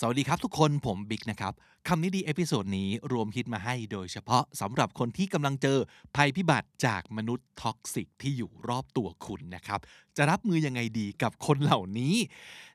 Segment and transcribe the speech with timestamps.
[0.00, 1.52] สวัสดีครับทุกคนผมบิ๊กนะครับ
[1.88, 5.78] คำนี้ดี episode นี้รวมฮิตมาให้โดยเฉพาะสำหรับคนที่กำลังเจอ
[6.16, 9.80] ภัยพิบัติจากมนุษย์ toxic ที่อยู่รอบตัวคุณนะครับ
[10.16, 12.14] จะรับมือยังไงดีกับคนเหล่านี้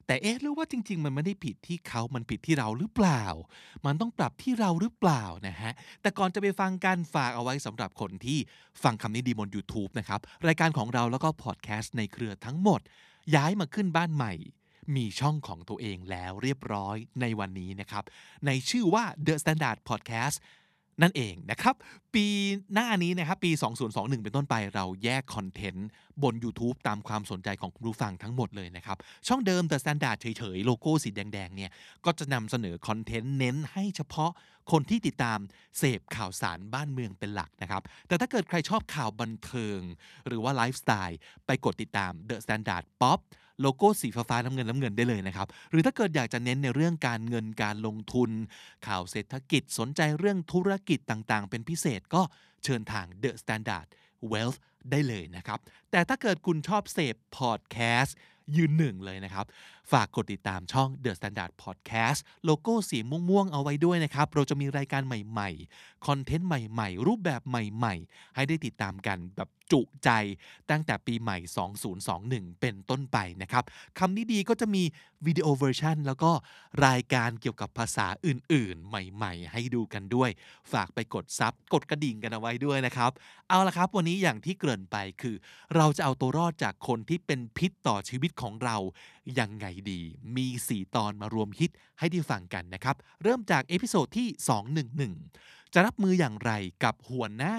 [0.07, 3.23] แต่เอ๊ะหรือว่าจริง ๆ มันไม่ได้ผิดที่เขามันผิดที่เราหรือเปล่า
[3.85, 5.71] มันต้องปรับที่เราหรือเปล่านะฮะ
[6.01, 8.37] แต่ก่อนจะไปฟังการฝากเอาไว้สำหรับคนที่
[8.83, 12.81] ฟังคำนี้ดีบน YouTube นะครับรายการของเราแล้วก็พอดแคสต์ในเครือทั้งหมด
[13.35, 14.33] ย้ายมาขึ้นบ้านใหม่
[14.95, 18.03] มีช่องของตัวเองแล้วเรียบร้อยในวันนี้นะครับ
[18.45, 20.37] ในชื่อว่า The Standard Podcast
[21.03, 21.75] นั่นเองนะครับ
[22.13, 22.25] ปี
[22.73, 23.51] หน้านี้นะครับ ปี
[23.87, 25.87] 2021 เป็นต้นไปเราแยกคอนเทนต์
[26.23, 28.97] บน YouTube ตามความสนใจของคุณผู้ฟังทั้งหมดเลยนะครับ
[29.27, 31.71] ช่องเดิม The Standard เฉยๆ โลโก้สีแดงๆเนี่ย
[32.05, 34.31] ก็จะนำเสนอคอนเทนต์เน้นให้เฉพาะ
[34.71, 35.39] คนที่ติดตาม
[35.77, 39.79] เสพข่าวสารบ้านเมืองเป็นหลักนะครับ แต่ถ้าเกิดใครชอบข่าวบันเทิง
[40.27, 43.19] หรือว่าไลฟ์สไตล์ไปกดติดตาม The Standard Pop
[43.61, 48.29] โลโก้สีฟ้าๆน้ำเงินน้ำเงินได้เลยนะครับ หรือถ้าเกิดอยากจะเน้นในเรื่องการเงินการลงทุน
[48.87, 52.21] ข่าวเศรษฐกิจสนใจเรื่องธุรกิจต่างๆ เป็นพิเศษก็
[52.63, 53.87] เชิญทาง The Standard
[54.31, 54.59] Wealth
[54.91, 55.59] ได้เลยนะครับ
[55.91, 58.17] แต่ถ้าเกิดคุณชอบเสพพอดแคสต์
[58.55, 59.45] ยืนหนึ่งเลยนะครับ
[59.91, 62.97] ฝากกดติดตามช่อง The Standard Podcast โลโก้สี
[63.29, 70.09] ม่วงๆเอาไว้ด้วยนะครับ เราจะมีรายการใหม่ๆ content ใหม่ๆ รูปแบบใหม่ๆ ให้ได้ติดตามกันแบบจุใจ
[70.69, 71.37] ตั้งแต่ปีใหม่
[71.99, 73.63] 2021 เป็นต้นไปนะครับ
[73.99, 74.83] คำนี้ดีก็จะมี
[75.25, 76.31] video version แล้วก็
[76.87, 80.29] รายการเกี่ยวกับภาษาอื่นๆ ใหม่ๆ ให้ดูกันด้วย
[80.71, 83.11] ฝากไปกด sub กดกระดิ่งกันเอาไว้ด้วยนะครับ
[83.49, 85.35] เอาละครับวันนี้อย่างที่เกริ่นไปคือ
[85.75, 88.77] เราจะเอาตัวรอดจากคนที่เป็นพิษต่อชีวิตของเรา
[89.39, 90.01] ยังไงดี
[90.35, 94.27] มี 4 ตอนมารวมฮิตให้ได้ฟังกันนะครับ เริ่มจาก episode ที่
[95.15, 96.51] 211 จะรับมืออย่างไร
[96.83, 97.57] กับหัวหน้า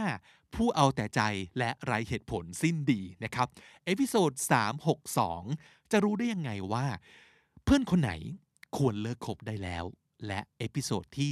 [0.55, 1.21] ผู้เอาแต่ใจ
[1.59, 3.47] และไร้เหตุผลสิ้นดีนะครับ
[3.85, 4.33] episode
[5.13, 6.87] 362 จะรู้ได้ยังไงว่า
[7.65, 8.13] เพื่อนคนไหน
[8.77, 9.85] ควรเลิกคบได้แล้ว
[10.27, 11.31] และ episode ที่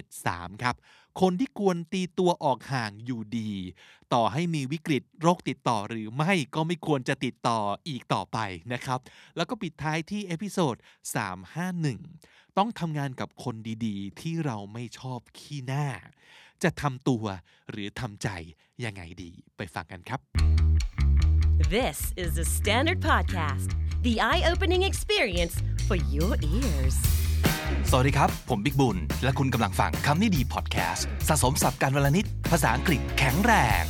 [0.00, 0.76] 373 ครับ
[1.20, 3.52] คนที่ควรตีตัวออกห่างอยู่ดี
[4.14, 8.38] ต่อให้มีวิกฤตโรคติดต่อหรือไม่ก็ไม่ควรจะติดต่ออีกต่อไป
[8.72, 9.00] นะครับ
[9.36, 10.76] แล้วก็ปิดท้ายที่ episode
[11.66, 13.54] 351 ต้องทำงานกับคน
[13.86, 15.86] ดีๆ ที่เราไม่ชอบขี้หน้า
[16.62, 17.24] จะทำตัว
[17.70, 18.28] หรือทำใจ
[18.84, 20.20] ยังไงดีไปฟังกันครับ
[21.76, 23.70] This is the Standard Podcast,
[24.02, 25.54] the eye opening experience
[25.88, 27.25] for your ears.
[27.90, 33.84] สวัสดีครับ ผมบิ๊กบุญ และคุณกำลังฟังคำนี้ดีพอดแคสต์สะสมศัพท์กันวันละนิดภาษาอังกฤษแข็งแรง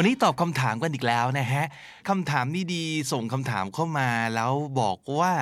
[0.00, 1.64] วันนี้ตอบคำถามกันอีกแล้วนะฮะ
[2.08, 5.32] คำถามนี้ดีส่งคำถามเข้ามาแล้วบอกว่า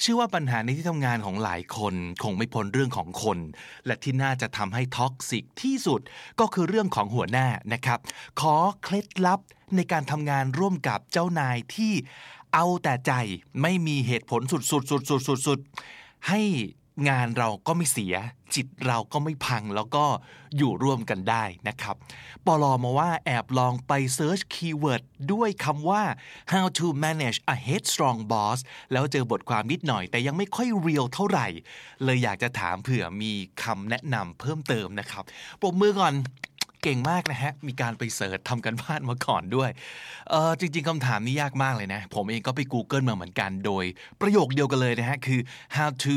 [0.00, 3.38] เชื่อว่าปัญหาในที่ทำงานของหลายคนคงไม่พ้นเรื่องของคน
[3.86, 6.00] และที่น่าจะทำให้ toxic ที่สุด
[6.40, 7.98] ก็คือเรื่องของหัวหน้านะครับ
[8.40, 9.40] ขอเคล็ดลับ
[9.76, 11.92] ในการทำงานร่วมกับเจ้านายที่
[12.54, 13.12] เอาแต่ใจ
[13.62, 16.40] ไม่มีเหตุผลสุดๆๆๆๆให้
[17.08, 18.14] งานเราก็ไม่เสีย
[18.54, 20.04] จิตเราก็ไม่พังแล้วก็
[20.56, 21.96] อยู่ร่วมกันได้นะครับ
[22.46, 22.72] ปล.
[22.84, 25.02] มาว่าแอบลองไป search keyword
[25.32, 26.02] ด้วยคำว่า
[26.52, 28.58] how to manage a headstrong boss
[28.92, 31.46] แล้วเจอบทความนิดหน่อยแต่ยังไม่ค่อย real เท่าไหร่
[32.04, 35.24] เลยอยากจะถามเผื่อมีคำแนะนำเพิ่มเติมนะครับ
[35.60, 36.14] ปรบมือก่อน
[36.82, 39.70] เก่งมากนะฮะ มีการไปเสิร์ชทำกันบ้านมาก่อนด้วย
[40.30, 43.84] เออจริง ๆคำถามนี้ยากมากเลยนะ ผมเองก็ไป Google มาเหมือนกันโดย
[44.20, 45.40] ประโยคเดียวกันเลยนะฮะ คือ
[45.76, 46.14] how to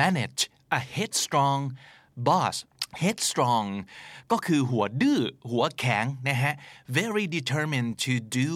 [0.00, 0.40] manage
[0.78, 1.62] a headstrong
[2.28, 2.56] boss
[3.02, 3.68] headstrong
[4.32, 6.54] ก็คือหัวดื้อหัวแข็งนะฮะ
[6.98, 8.50] very determined to do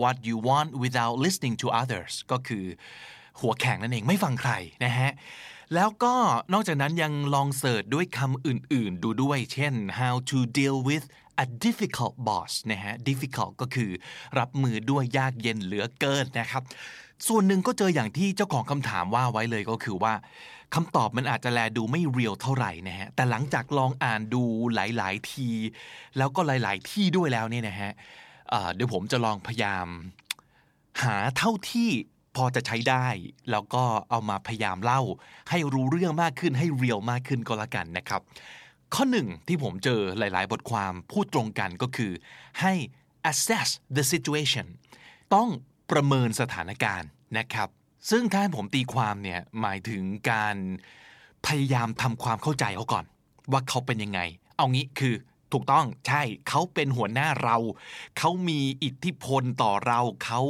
[0.00, 2.64] what you want without listening to others ก็คือ
[3.40, 4.52] หัวแข็งนั่นเองไม่ฟังใคร
[4.84, 5.10] นะฮะ
[5.74, 6.14] แล้วก็
[6.52, 11.04] นอกจากนั้นยังลองเสิร์ชด้วยคำอื่นๆ ดูด้วย เช่น how to deal with
[11.44, 13.90] a difficult boss นะฮะ difficult ก็คือ
[14.38, 16.62] รับมือด้วยยากเย็นเหลือเกินนะครับ
[17.26, 20.14] ส่วนหนึ่งก็เจออย่างที่เจ้าของคำถามว่าไว้เลยก็คือว่า
[20.74, 24.42] คำตอบมันอาจจะแลดูไม่เรียลเท่าไหร่นะฮะ แต่หลังจากลองอ่านดู
[24.74, 25.48] หลาย ๆ ที
[26.18, 27.92] แล้วก็หลาย ๆ ที่ด้วยแล้วเนี่ยนะฮะ
[28.50, 29.86] เอ่อเดี๋ยวผมจะลองพยายาม
[31.02, 31.90] หาเท่าที่
[32.36, 33.06] พอจะใช้ได้
[33.50, 35.02] แล้วก็เอามาพยายามเล่า
[35.50, 38.22] ให้รู้เรื่องมากขึ้นให้เรียลมากขึ้นก็แล้วกันนะครับ
[38.94, 42.12] ข้อหนึ่งที่ผมเจอหลาย ๆ บทความพูดตรงกันก็คือ
[42.60, 42.72] ให้
[43.30, 44.66] assess the situation
[45.34, 45.48] ต้อง
[45.90, 47.08] ประเมินสถานการณ์
[47.38, 47.68] นะครับ
[48.10, 50.56] ซึ่งถ้าผมตีความเนี่ยหมายถึงการ
[51.46, 53.04] พยายามทำความเข้าใจเขาก่อน
[53.52, 54.20] ว่าเขาเป็นยังไง
[54.56, 55.14] เอางี้คือ
[55.52, 57.56] ถูกต้องใช่เขาเป็นหัวหน้าเรา
[58.18, 60.40] เขามีอิทธิพลต่อเราเขา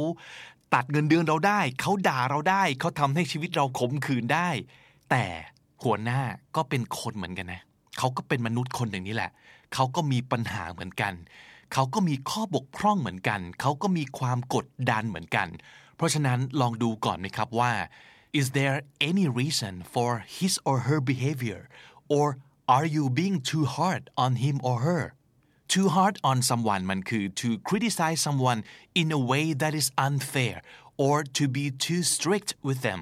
[0.73, 4.49] ตัดเงินเดือนเราได้ เขาด่าเราได้ เขาทำให้ชีวิตเราขมขื่นได้
[5.09, 5.25] แต่
[5.83, 6.21] หัวหน้า
[6.55, 7.61] ก็เป็นคนเหมือนกันนะ
[7.97, 9.31] เขาก็เป็นมนุษย์คนหนึ่งนี่แหละ
[9.73, 11.13] เขาก็มีปัญหาเหมือนกัน
[11.73, 15.47] เขาก็มีข้อบกพร่องเหมือนกัน เขาก็มีความกดดันเหมือนกัน
[15.95, 17.71] เพราะฉะนั้นลองดูก่อนไหมครับว่า
[18.39, 18.77] is there
[19.09, 21.61] any reason for his or her behavior
[22.15, 22.27] or
[22.75, 25.03] are you being too hard on him or her
[25.73, 28.59] too hard on someone มันคือ to criticize someone
[29.01, 30.55] in a way that is unfair
[31.05, 33.01] or to be too strict with them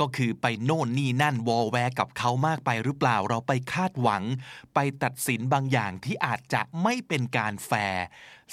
[0.00, 4.22] ก็คือไปโน่นนี่นั่นวอลแวร์กับเขามากไปหรือเปล่าเราไปคาดหวัง
[4.74, 8.04] ไปตัดสินบางอย่างที่อาจจะไม่เป็นการแฟร์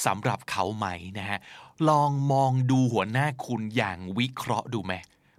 [0.06, 0.88] สำหรับเขาไหม
[1.18, 1.40] นะฮะ
[1.90, 4.94] ลองมองดูหัวหน้าคุณอย่างวิเคราะห์ดูไหม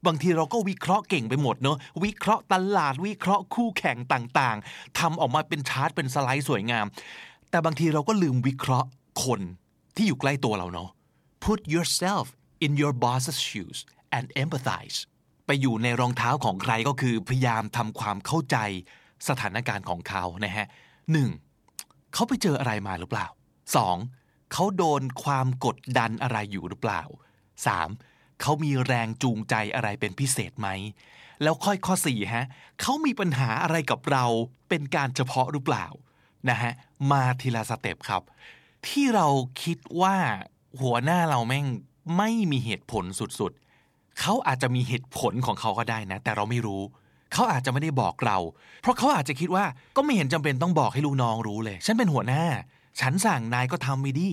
[0.06, 6.87] บางทีเราก็วิเคราะห์เก่งไปหมดเนอะวิเคราะห์ตลาดวิเคราะห์คู่แข่งต่างๆทำออกมาเป็นชาร์ตเป็นสไลด์สวยงาม
[7.52, 8.88] แต่บางทีเราก็ลืมวิเคราะห์
[9.25, 9.40] คน
[9.96, 10.90] ที่อยู่ใกล้ตัวเราเนาะ
[11.44, 12.26] put yourself
[12.64, 13.78] in your boss's shoes
[14.16, 14.99] and empathize
[15.46, 18.56] ไปอยู่ในรองเท้าของใครก็คือพยายามทำความเข้าใจ
[19.28, 20.66] สถานการณ์ของเขานะฮะ
[21.12, 21.31] หนึ่ง
[22.12, 23.26] เขาไปเจออะไรมาหรือเปล่า
[23.76, 23.96] สอง
[24.52, 27.02] เขาโดนความกดดันอะไรอยู่หรือเปล่า
[27.66, 27.88] สาม
[28.40, 30.69] เขามีแรงจูงใจอะไรเป็นพิเศษไหม
[31.43, 32.46] แล้วค่อยข้อสี่ฮะ
[32.81, 34.25] เขามีปัญหาอะไรกับเรา
[34.69, 35.87] เป็นการเฉพาะหรือเปล่า
[36.50, 36.72] นะฮะ
[37.10, 38.22] มาทีละสเต็ปครับ
[38.88, 39.26] ที่เรา
[39.62, 40.16] คิดว่า
[40.80, 41.66] หัวหน้าเราแม่ง
[42.16, 46.82] ไม่มีเหตุผลสุดๆ เขาอาจจะมีเหตุผลของเขาก็ได้นะ แต่เราไม่รู้
[47.32, 48.38] เขาอาจจะไม่ได้บอกเรา
[48.82, 49.64] เพราะเขาอาจจะคิดว่า
[49.96, 52.44] ก็ไม่เห็นจำเป็นต้องบอกให้ลูกน้องรู้เลย ฉันเป็นหัวหน้า
[53.00, 54.28] ฉันสั่งนายก็ทำไม่ดี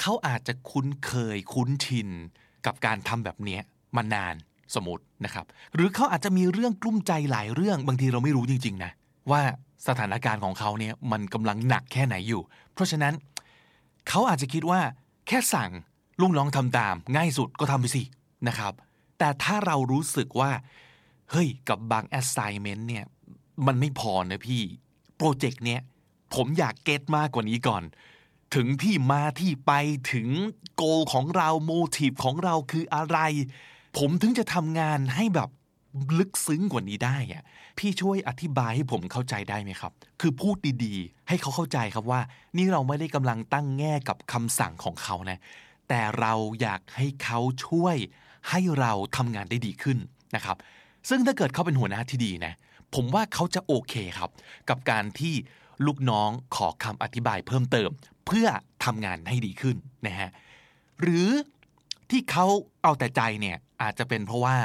[0.00, 2.08] เขาอาจจะคุ้นเคยคุ้นชิน
[2.66, 3.62] กับการทำแบบเนี้ย
[3.96, 4.34] มานาน
[4.74, 5.44] สมมตินะครับ
[5.74, 8.90] หรือเขาอาจจะมีเรื่องกลุ้มใจหลายเรื่อง บางทีเราไม่รู้จริง ๆ นะ
[9.30, 9.42] ว่า
[9.88, 12.42] สถานการณ์ของเขาเนี่ยมันกำลังหนักแค่ไหนอยู่
[12.72, 13.14] เพราะฉะนั้น
[14.08, 14.80] เขาอาจจะคิดว่า
[15.28, 15.70] แค่สั่ง
[16.20, 18.02] ลูกน้องทำตาม ง่ายสุดก็ทำไปสิ
[18.48, 18.72] นะครับ
[19.18, 20.50] แต่ถ้าเรารู้สึกว่า
[21.30, 23.04] เฮ้ย กับบาง assignment เนี่ย
[23.66, 24.62] มันไม่พอนะพี่
[25.16, 25.80] โปรเจกต์เนี้ย
[26.34, 27.82] ผมอยากเก็ตมากกว่านี้ก่อน
[28.54, 29.72] ถึงที่มาที่ไป
[30.12, 30.28] ถึง
[30.76, 30.82] โก
[31.12, 33.18] ของเราโมทีฟของเราคืออะไร
[33.98, 35.48] ผมถึงจะทำงานให้แบบ
[36.18, 37.42] ลึกซึ้งกว่านี้ได้อะ
[37.78, 42.20] พี่ช่วยอธิบายให้ผมเข้าใจได้ไหมครับ คือพูดดีๆ ให้เขาเข้าใจครับว่า
[42.56, 45.38] นี่เราไม่ได้กำลังตั้งแง่กับคำสั่งของเขานะ
[45.88, 47.96] แต่เราอยากให้เขาช่วย
[48.50, 49.98] ให้เราทำงานได้ดีขึ้น
[50.36, 50.56] นะครับ
[51.08, 52.52] ซึ่งถ้าเกิดเขาเป็นหัวหน้าที่ดีนะ
[52.94, 54.30] ผมว่าเขาจะโอเคครับ
[54.68, 55.34] กับการที่
[55.86, 57.90] ลูกน้องขอคำอธิบายเพิ่มเติม
[58.26, 58.48] เพื่อ
[58.84, 59.76] ทำงานให้ดีขึ้น
[60.06, 60.30] นะฮะ
[61.00, 61.28] หรือ
[62.10, 62.46] ที่เขา
[62.82, 64.56] เอาแต่ใจเนี่ยอาจจะเป็นเพราะว่า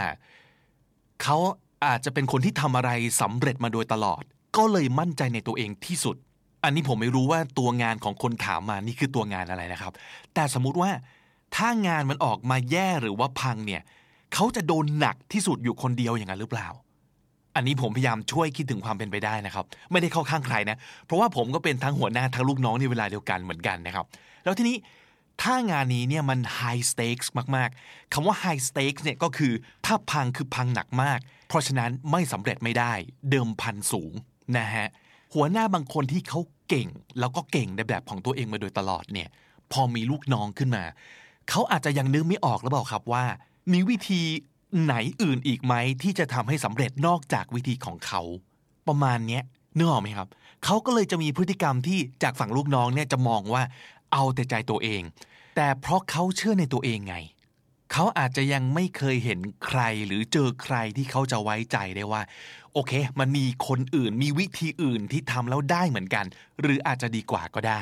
[1.23, 1.37] เขา
[1.85, 4.23] อาจจะเป็นคนที่ทำอะไรสำเร็จมาโดยตลอด
[4.57, 6.15] ก็เลยมั่นใจในตัวเองที่สุด
[6.63, 9.93] อันนี้ผมไม่รู้ว่าตัวงานของคนถามมานี่คือตัวงานอะไรนะครับ
[10.33, 10.91] แต่สมมุติว่า
[11.55, 13.81] ถ้างานมันออกมาแย่หรือว่าพังเนี่ย
[14.33, 16.67] เขาจะโดนหนักที่สุดอยู่คนเดียวอย่างนั้นหรือเปล่า
[17.55, 24.05] อันนี้ผมพยายามช่วยคิดถึงความเป็นไปได้นะครับ ไม่ได้เข้าข้างใครนะ เพราะว่าผมก็เป็นทั้งหัวหน้าทั้งลูกน้องในเวลาเดียวกันเหมือนกันนะครับ
[24.43, 24.75] แล้วทีนี้
[25.41, 29.53] ถ้างานนี้เนี่ยมัน high stakes มากๆคำว่า high stakes เนี่ยก็คือ
[29.85, 32.93] ถ้าพังคือพังหนักมาก เพราะฉะนั้นไม่สำเร็จไม่ได้
[33.29, 34.13] เดิมพันสูง
[34.57, 34.87] นะฮะ
[35.33, 36.39] หัวหน้าบางคนที่เขา
[36.69, 36.87] เก่ง
[37.19, 39.29] แล้วก็เก่งในแบบของตัวเองมาโดยตลอดเนี่ย
[39.71, 40.83] พอมีลูกน้องขึ้นมา
[41.49, 43.25] เขาอาจจะยังนึกไม่ออกหรือเปล่าครับว่า
[43.71, 44.21] มีวิธี
[44.83, 48.21] ไหนอื่นอีกไหมที่จะทำให้สำเร็จนอกจากวิธีของเขา
[48.87, 49.43] ประมาณเนี้ย
[49.77, 50.27] นึกออกไหมครับ
[50.65, 53.63] เขาก็เลยจะมีพฤติกรรมที่จากฝั่งลูกน้องเนี่ยจะมองว่า
[54.13, 55.01] เอาแต่ใจตัวเอง
[55.61, 57.15] แต่เพราะเขาเชื่อในตัวเองไง
[57.91, 62.21] เขาอาจจะยังไม่เคยเห็นใครหรือเจอใครที่เขาจะไว้ใจได้ว่า
[62.73, 66.25] โอเค มันมีคนอื่นมีวิธีอื่นที่ทำแล้วได้เหมือนกัน
[66.61, 67.81] หรืออาจจะดีกว่าก็ได้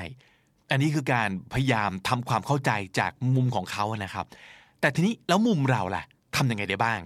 [0.69, 4.25] อันนี้คือการพยายามทำความเข้าใจจากมุมของเขานะครับ
[4.79, 6.03] แต่ทีนี้แล้วมุมเราล่ะ
[6.35, 6.99] ทำยังไงได้บ้าง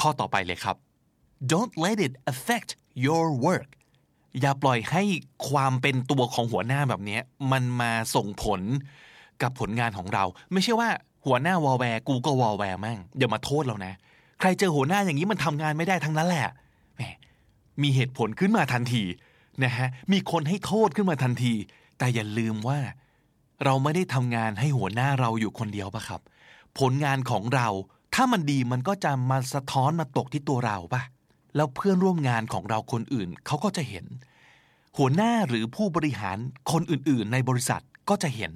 [0.00, 0.76] ข้อต่อไปเลยครับ
[1.52, 2.70] don't let it affect
[3.06, 3.68] your work
[4.40, 5.02] อย่าปล่อยให้
[5.48, 7.18] ความเป็นตัวของหัวหน้าแบบนี้
[7.52, 8.62] มันมาส่งผล
[9.42, 10.88] กับผลงานของเรา ไม่ใช่ว่า
[11.26, 13.92] หัวหน้าวอลแวร์กูก็วอลแวร์มั่งอย่ามาโทษเรานะ
[14.40, 16.46] ใครเจอหัวหน้าอย่างนี้มันทำงานไม่ได้ทั้งนั้นแหละ
[16.96, 17.02] แหม
[17.82, 19.02] มีเหตุผลขึ้นมาทันที
[19.64, 21.52] นะฮะมีคนให้โทษขึ้นมาทันที
[21.98, 22.78] แต่อย่าลืมว่า
[23.64, 26.20] เราไม่ได้ทำงานให้หัวหน้าเราอยู่คนเดียวปะครับ
[26.78, 27.68] ผลงานของเรา
[28.14, 31.02] ถ้ามันดีมันก็จะมาสะท้อนมาตกที่ตัวเราปะ
[31.56, 34.04] แล้วเพื่อนร่วมงานของเราคนอื่นเขาก็จะเห็น
[34.98, 36.36] หัวหน้าหรือผู้บริหาร
[36.72, 38.52] คนอื่นๆ ในบริษัทก็จะเห็น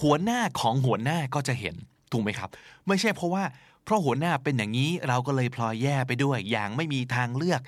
[0.00, 1.76] หัวหน้าของหัวหน้าก็จะเห็น
[2.12, 2.50] ถูกไหมครับ
[2.86, 3.44] ไม่ใช่เพราะว่า
[3.84, 7.60] เพราะหัวหน้าเป็นอย่างนี้เราก็เลยพลอยแย่ไปด้วย อย่างไม่มีทางเลือก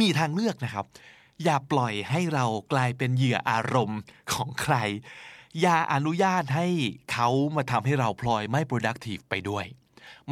[0.00, 0.86] มีทางเลือกนะครับ
[1.44, 4.00] อย่าปล่อยให้เรากลายเป็นเหยื่ออารมณ์
[4.32, 4.76] ของใคร
[5.60, 6.66] อย่าอนุญาตให้
[7.12, 9.64] เขามาทำให้เราพลอยไม่ productive ไปด้วย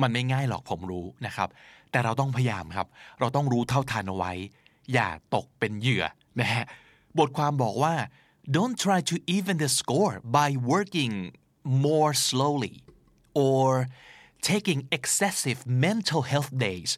[0.01, 1.49] มันไม่ง่ายหรอกผมรู้นะครับ
[1.91, 2.87] แต่เราต้องพยายามครับ
[3.21, 4.33] เราต้องรู้เท่าทันเอาไว้
[4.95, 6.05] อย่าตกเป็นเหยื่อ
[6.41, 6.65] นะฮะ
[7.19, 7.95] บทความบอกว่า
[8.57, 11.15] don't try to even the score by working
[11.87, 12.75] more slowly
[13.35, 13.87] or
[14.51, 16.91] taking excessive mental health days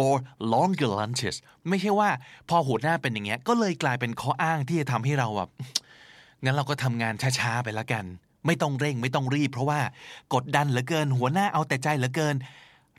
[0.00, 0.12] or
[0.54, 1.36] longer lunches
[1.68, 2.10] ไม่ใช่ว่า
[2.48, 5.50] พอหัวหน้าเป็นอย่างเงี้ยก็เลยกลายเป็นข้ออ้างที่จะทำให้เราแบบ
[6.44, 8.04] งั้นเราก็ทำงานช้าๆไปแล้วกัน
[8.46, 9.80] ไม่ต้องเร่งไม่ต้องรีบ เพราะว่า
[10.34, 12.36] กดดันเหลือเกิน หัวหน้าเอาแต่ใจเหลือเกิน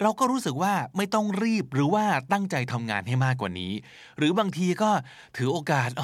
[0.02, 3.72] เราก็รู้สึกว่าไม่ต้องรีบหรือว่าตั้งใจทำงานให้มากกว่านี้
[4.18, 4.92] หรือบางทีก็
[5.38, 6.02] ถือโอกาสอ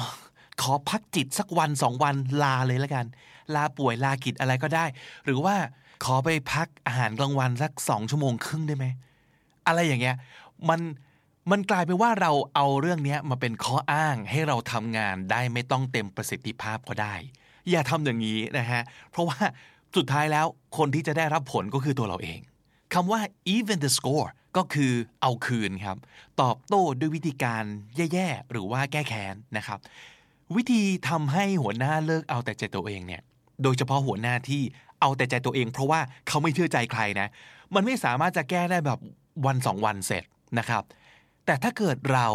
[0.60, 3.06] ขอพักจิตสักวันสองวันลาเลยแล้วกัน
[3.54, 4.84] ลาป่วยลากิจอะไรก็ได้
[5.24, 5.56] หรือว่า
[6.04, 8.86] ขอไปพักอาหารกลางวันสักสองชั่วโมงครึ่งได้ไหม
[9.66, 10.16] อะไรอย่างเงี้ย
[10.68, 10.80] มัน
[11.50, 17.14] มันกลายเป็นว่าเราเอาเรื่องนี้มาเป็นข้ออ้างให้เราทำงานได้ไม่ต้องเต็มประสิทธิภาพก็ได้
[17.70, 19.38] อย่าทำอย่างนี้นะฮะ เพราะว่า
[19.96, 22.40] สุดท้ายแล้วคนที่จะได้รับผลก็คือตัวเราเอง
[22.94, 23.20] คำว่า
[23.54, 24.92] even the score ก็คือ
[25.22, 25.96] เอาคืนครับ
[26.40, 27.64] ตอบโต้ด้วยวิธีการ
[27.96, 29.78] แย่ๆ หรือว่าแก้แค้นนะครับ
[30.56, 33.22] วิธีทำให้หัวหน้าเลิกเอาแต่ใจตัวเองเนี่ย
[33.62, 34.62] โดยเฉพาะหัวหน้าที่
[35.00, 37.28] เอาแต่ใจตัวเอง เพราะว่าเขาไม่เชื่อใจใครนะ
[37.74, 38.98] มันไม่สามารถจะแก้ได้แบบ
[39.46, 40.24] วันสองวันเสร็จ
[40.58, 40.82] นะครับ
[41.46, 42.28] แต่ถ้าเกิดเรา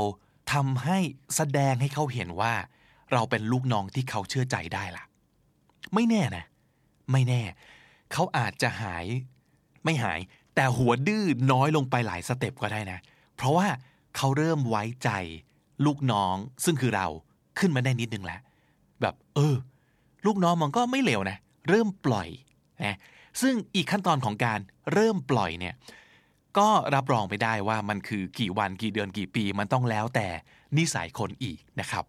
[0.53, 0.97] ทำให้
[1.35, 2.53] แสดงให้เขาเห็นว่า
[3.13, 5.03] เราเป็นลูกน้องที่เขาเชื่อใจได้ล่ะ
[5.93, 6.45] ไม่แน่นะ
[7.11, 7.41] ไม่แน่
[8.13, 9.05] เขาอาจจะหาย
[9.83, 10.19] ไม่หาย
[10.55, 12.99] แต่หัวดื้อน้อยลงไปหลายสเต็ปก็ได้นะ
[13.35, 13.67] เพราะว่า
[14.15, 15.09] เขาเริ่มไว้ใจ
[15.85, 17.07] ลูกน้องซึ่งคือเรา
[17.59, 18.39] ขึ้นมาได้นิดนึงแล้ว
[19.01, 19.55] แบบเออ
[20.25, 21.37] ลูกน้องมันก็ไม่เลวนะ
[21.69, 22.27] เริ่มปล่อย
[22.85, 22.97] นะ
[23.41, 24.59] ซึ่งอีกขั้นตอนของการ
[24.93, 25.75] เริ่มปล่อยเนี่ย
[26.57, 30.27] ก็รับรองไปได้ว่ามันคือกี่วันกี่เดือนกี่ปีมันต้องแล้วแต่
[30.77, 32.03] นิสัยคนอีกนะครับ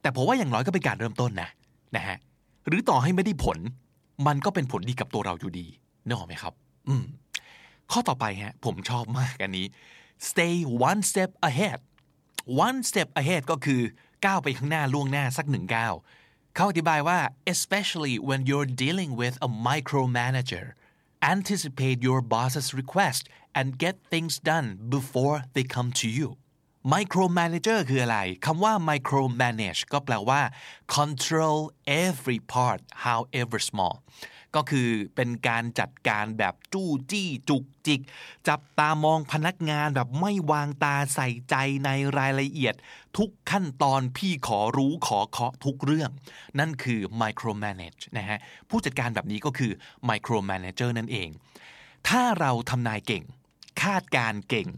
[0.00, 1.48] แต่ผมว่าอย่างน้อยก็เป็นการเริ่มต้นนะ
[1.96, 2.16] นะฮะ
[2.66, 3.58] หรือต่อให้ไม่ได้ผล
[4.26, 5.66] มันก็เป็นผลดีกับตัวเราอยู่ดี
[6.06, 6.52] นึกออกไหมครับ
[6.88, 7.04] อืม
[7.90, 9.66] ข้อต่อไปฮะผมชอบมากอันนี้
[10.28, 10.54] stay
[10.88, 11.78] one step ahead
[12.66, 13.80] one step ahead ก็คือ
[14.24, 15.94] ก้าวไปข้างหน้าล่วงหน้าสักหนึ่งก้าว
[16.54, 17.18] เขาอธิบายว่า
[17.54, 20.66] especially when you're dealing with a micromanager
[21.34, 23.22] anticipate your boss's request
[23.58, 26.28] and get things done before they come to you
[26.94, 30.40] micromanager คืออะไรคำว่า micromanage ก็แปลว่า
[30.98, 31.58] control
[32.06, 33.94] every part however small
[34.56, 38.00] ก็คือเป็นการจัดการแบบจู้จี้จุกจิก
[38.48, 42.74] จับตามองพนักงานแบบไม่วางตาใส่ใจในรายละเอียด
[43.18, 46.10] ทุกขั้นตอนพี่ขอรู้ขอเคาะทุกเรื่อง
[46.58, 49.72] นั่นคือ micromanage นะฮะผู้จัดการแบบนี้ก็คือ
[50.08, 51.28] micromanager นั่นเอง
[52.08, 53.24] ถ้าเราทำนายเก่ง
[53.82, 54.68] คาดการเก่ง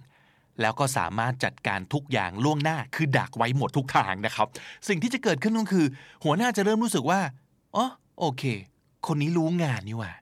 [0.61, 4.47] แล้วก็สามารถจัดการทุกอย่างล่วงหน้าคือดักไว้หมดทุกทางนะครับ
[4.88, 5.87] สิ่งที่จะเกิดขึ้นก็คือ
[6.25, 7.20] หัวหน้าจะเริ่มรู้สึกว่า
[7.76, 7.87] อ๋อ
[8.20, 8.44] โอเค
[9.07, 10.12] คนนี้รู้งานนี่ว่า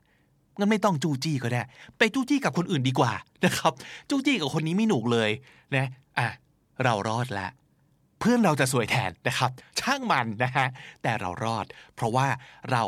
[0.57, 1.63] งั้นไม่ต้องจู้จี้ก็ได้
[1.97, 3.13] ไปจู้จี้กับคนอื่นดีกว่า
[3.45, 3.73] นะครับ
[4.09, 5.29] จู้จี้กับคนนี้ไม่หนุกเลย
[5.75, 5.87] นะ
[6.19, 6.27] อะ
[6.83, 7.47] เรารอดละ
[8.19, 10.67] เพื่อนเราจะสวยแทนนะครับ ช่างมันนะฮะ
[11.03, 11.65] แต่เรารอด
[11.95, 12.27] เพราะว่า
[12.71, 12.83] เรา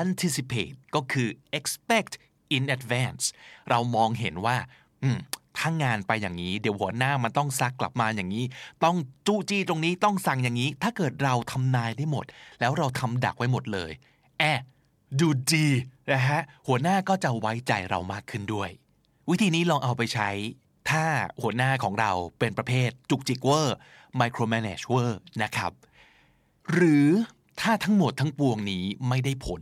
[0.00, 1.28] anticipate ก็คือ
[1.58, 2.12] expect
[2.56, 3.24] in advance
[3.70, 4.56] เรามองเห็นว่า
[5.02, 5.18] อืม
[5.58, 8.44] ถ้างานไปอย่างนี้ เดี๋ยวหัวหน้ามันต้องซักกลับมาอย่างนี้
[8.84, 12.24] ต้องจู้จี้ตรงนี้ต้องสั่งอย่างนี้ ถ้าเกิดเราทำนายได้หมด
[12.60, 13.90] แล้วเราทำดักไว้หมดเลย
[14.38, 14.60] แอะ
[15.20, 15.66] ดูดี
[16.10, 18.70] นะฮะหัวหน้าก็จะไว้ใจเรามากขึ้นด้วย
[19.30, 20.30] วิธีนี้ลองเอาไปใช้
[20.90, 21.04] ถ้า
[21.42, 23.76] หัวหน้าของเราเป็นประเภทจุกจิกเวอร์
[24.20, 25.72] micromanage เวอร์นะครับ
[26.72, 27.08] หรือ
[27.60, 29.60] ถ้าทั้งหมดทั้งปวงนี้ไม่ได้ผล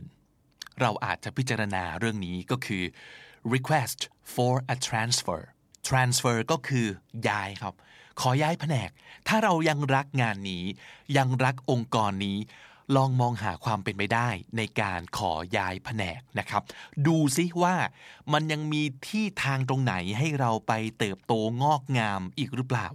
[0.81, 2.83] เราอาจจะพิจารณาเรื่องนี้ก็คือ
[3.53, 3.99] request
[4.33, 5.41] for a transfer
[5.87, 6.85] transfer ก็คือ
[7.27, 7.73] ย้ายครับ
[8.19, 8.89] ขอย้ายแผนก
[9.27, 10.63] ถ้าเรายังรักงานนี้
[11.17, 12.37] ยังรักองค์กรนี้
[12.95, 16.61] ลองมองหาความเป็นไปได้ในการขอย้ายแผนกนะครับ
[17.07, 17.75] ดูซิว่า
[18.33, 22.87] มันยังมีที่ทางตรงไหนให้เราไปเติบโตงอกงามอีกหรือเปล่า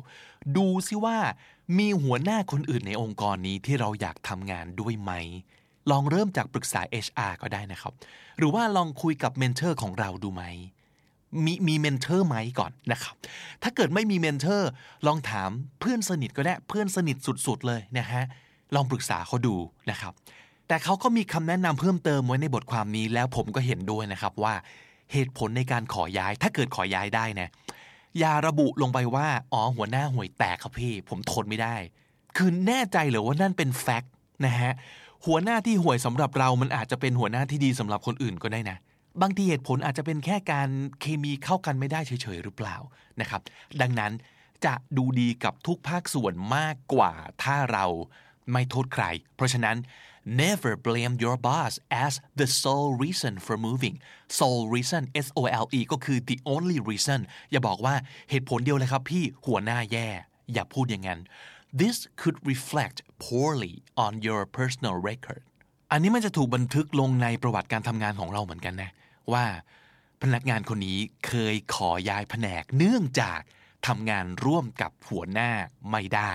[0.57, 1.19] ดูซิว่า
[1.79, 5.13] มีหัวหน้าคนอื่นในองค์กรนี้ที่เราอยากทำงานด้วยไหม
[5.91, 7.93] ลองเริ่มจากปรึกษา HR ก็ได้นะครับ
[8.39, 10.45] หรือว่าลองคุยกับ mentor ของเราดูไหม
[11.45, 13.15] มีมี mentor ไหมก่อนนะครับ
[13.63, 14.71] ถ้าเกิดไม่มี mentor
[15.07, 18.25] ลองถามเพื่อนสนิทก็ได้ เพื่อนสนิทสุดๆเลยนะฮะ
[18.75, 19.55] ลองปรึกษาเขาดู
[19.91, 20.13] นะครับ
[20.69, 24.55] แต่เขาก็มีคำแนะนำเพิ่มเติมไว้ในบทความนี้แล้วผมก็เห็นด้วยนะครับว่า
[25.13, 27.49] เหตุผลในการขอย้าย ถ้าเกิดขอย้ายได้นะ
[28.19, 31.77] อย่าระบุลงไปว่าอ๋อหัวหน้าห่วยแตกครับพี่ ผมทนไม่ได้
[32.37, 34.13] คือแน่ใจหรือว่านั่นเป็นแฟกต์
[34.47, 34.73] นะฮะ
[35.27, 38.77] หัวหน้าที่ห่วยสำหรับเรา มันอาจจะเป็นหัวหน้าที่ดีสำหรับคนอื่นก็ได้นะ
[39.23, 40.69] บางทีเหตุผลอาจจะเป็นแค่การ
[41.01, 42.77] เคมีเข้ากันไม่ได้เฉยๆหรือเปล่า
[43.21, 43.41] นะครับ
[43.81, 44.13] ดังนั้น
[44.65, 47.13] จะดูดีกับทุกภาคส่วนมากกว่า
[47.43, 47.85] ถ้าเรา
[48.51, 49.05] ไม่โทษใคร
[49.37, 49.77] เพราะฉะนั้น
[50.43, 51.73] never blame your boss
[52.05, 53.97] as the sole reason for moving
[54.39, 57.21] sole reason S O L E ก็คือ the only reason
[57.51, 57.95] อย่าบอกว่า
[58.31, 60.09] เหตุผลเดียวเลยครับพี่หัวหน้าแย่
[60.53, 61.21] อย่าพูดอย่างนั้น
[61.81, 65.43] this could reflect poorly on your personal record
[65.91, 68.91] อันนี้มันจะถูกบันทึกลงในประวัติการทำงานของเราเหมือนกันนะ
[69.33, 69.45] ว่า
[70.23, 73.41] พนักงานคนนี้เคยขอย้ายแผนกเนื่องจาก
[73.87, 75.51] ทำงานร่วมกับหัวหน้า
[75.91, 76.33] ไม่ได้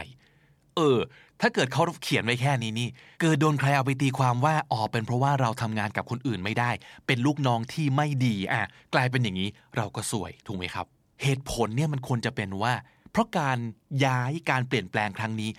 [0.78, 0.98] เออ
[1.42, 2.90] ถ้าเกิดเขาเขียนไว้แค่นี้นี่
[3.22, 6.72] เกิดโดนใครเอาไปตีความว่าอ๋อเป็นเพราะว่าเราทำงานกับคนอื่นไม่ได้
[7.08, 10.86] เป็นลูกน้องที่ไม่ดีอะกลายเป็นอย่างนี้เราก็สวยถูกไหมครับ
[11.24, 12.74] เหตุผลเนี่ยมันควรจะเป็นว่า
[13.12, 13.58] เพราะการ
[14.06, 15.50] ย้ายการเปลี่ยนแปลงครั้งนี้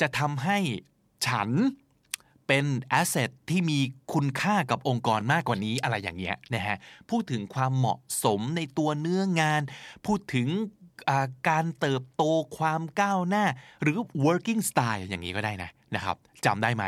[0.00, 0.58] จะทำให้
[1.26, 1.50] ฉัน
[2.46, 3.78] เป็นแอสเซทที่มี
[4.12, 6.76] คุณค่ากับองค์กรมากกว่านี้อะไรอย่างเงี้ยนะฮะ
[7.10, 9.62] พูดถึงความเหมาะสมในตัวเนื้องาน
[10.06, 10.48] พูดถึง
[11.48, 12.22] การเติบโต
[12.58, 13.44] ความก้าวหน้า
[13.82, 16.84] หรือ working style อย่างนี้ก็ได้นะนะครับจำได้ไหม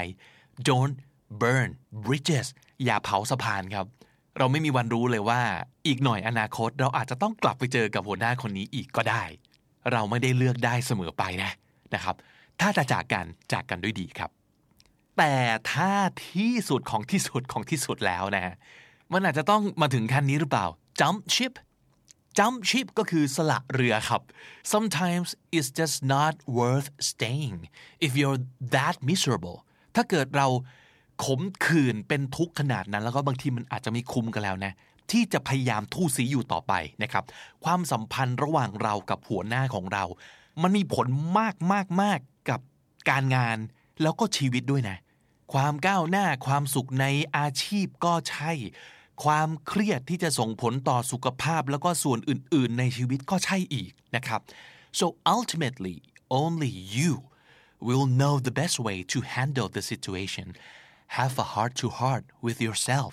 [0.69, 0.97] don't
[1.41, 1.71] burn
[2.05, 2.47] bridges
[2.85, 3.87] อย่าเผาสะพานครับ
[4.39, 5.41] เราไม่มีวันรู้เลยว่า
[5.87, 9.23] อีกหน่อยอนาคต เราอาจจะต้องกลับไปเจอกับหัวหน้าคนนี้อีกก็ได้
[9.93, 11.51] เราไม่ได้เลือกได้เสมอไปนะ
[11.95, 12.17] นะครับ
[12.61, 14.31] ถ้าจะจากกันจากกันด้วยดีครับ
[15.19, 15.35] แต่
[15.73, 15.93] ถ้า
[16.31, 18.55] ที่สุดของที่สุดของที่สุดแล้วนะ
[19.13, 20.67] มันอาจจะต้องมาถึงขั้นนี้หรือเปล่า
[21.01, 21.53] jump ship
[22.39, 24.23] jump ship ก็คือสละเรือครับ
[24.73, 27.57] sometimes it's just not worth staying
[28.07, 28.41] if you're
[28.75, 29.59] that miserable
[29.95, 30.49] ถ้าเกิดเรา
[31.25, 34.73] ขมขื่นเป็นทุกข์ขนาดนั้น แล้วก็บางทีมันอาจจะไม่คุ้มกันแล้วนะ
[35.11, 37.25] ที่จะพยายามทู่สีอยู่ต่อไปนะครับ
[37.65, 40.05] ความสัมพันธ์ระหว่างเรากับหัวหน้าของเรา
[40.63, 41.07] มันมีผล
[41.39, 42.19] มากมากมาก
[42.51, 42.61] กับ
[43.11, 43.59] การงาน
[44.03, 44.99] แล้วก็ชีวิตด้วยนะ
[45.53, 48.53] ความก้าวหน้าความสุขในอาชีพก็ใช่
[49.25, 54.41] ความเครียดที่จะส่งผลต่อสุขภาพแล้วก็ส่วนอื่น ๆ ในชีวิตก็ใช่อีกนะครับ
[54.99, 55.07] so
[55.37, 55.97] ultimately
[56.43, 57.13] only you
[57.87, 60.47] will know the best way to handle the situation
[61.19, 63.13] have a heart to heart with yourself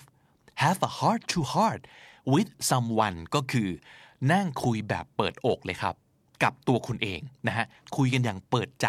[0.64, 1.82] have a heart to heart
[2.32, 3.68] with someone ก็คือ
[4.32, 5.94] นั่งคุยแบบเปิดอกเลยครับ
[6.42, 8.88] กับตัวคุณเองนะฮะคุยกันอย่างเปิดใจ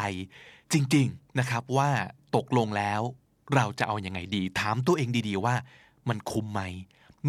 [0.73, 1.89] จริง ๆ นะครับว่า
[2.35, 3.01] ตกลงแล้ว
[3.55, 5.55] เราจะเอาอยัางไงดี ถามตัวเองดี ๆ ว่า
[6.09, 6.61] มันคุ้มไหม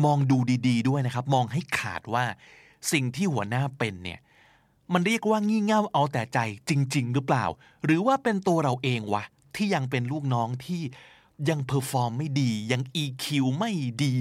[0.05, 0.39] มองดู
[0.69, 2.25] ดี ๆ ด้วยนะครับ มองให้ขาดว่า
[2.93, 4.21] สิ่งที่หัวหน้าเป็นเนี่ย
[4.93, 7.45] มันเรียกว่างี่เง่าเอาแต่ใจจริง ๆ หรือเปล่า
[7.85, 9.25] หรือว่าเป็นตัวเราเองวะ
[9.57, 10.83] ที่ยังเป็นลูกน้องที่
[11.49, 13.25] ยัง perform ไม่ดี ยัง EQ
[13.59, 13.73] ไม่
[14.05, 14.17] ดี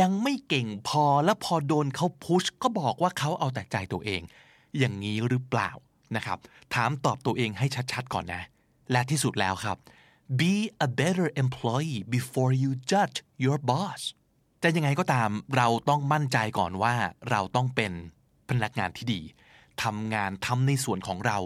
[0.00, 4.22] ยังไม่เก่งพอแล้วพอโดนเขาพุชก็บอกว่าเขาเอาแต่ใจตัวเอง
[4.78, 5.70] อย่างนี้หรือเปล่า
[6.16, 6.38] นะครับ
[6.74, 8.42] ถามตอบตัวเองให้ชัดๆ ก่อนนะ
[8.92, 9.76] และที่สุดแล้วครับ
[10.40, 10.54] be
[10.86, 14.00] a better employee before you judge your boss
[14.66, 16.94] จะยังไงก็ตามเราต้องมั่นใจก่อนว่า
[17.30, 17.92] เราต้องเป็น
[18.48, 19.20] พนักงานที่ดี
[19.82, 21.38] ทำงานทำในส่วนของเรา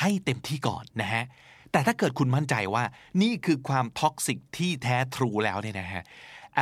[0.00, 1.24] ให้เต็มที่ก่อนนะฮะ
[1.72, 2.84] แต่ถ้าเกิดคุณมั่นใจว่า
[3.22, 6.02] นี่คือความท็อกซิกที่แท้ทรูแล้วเนี่ยนะฮะ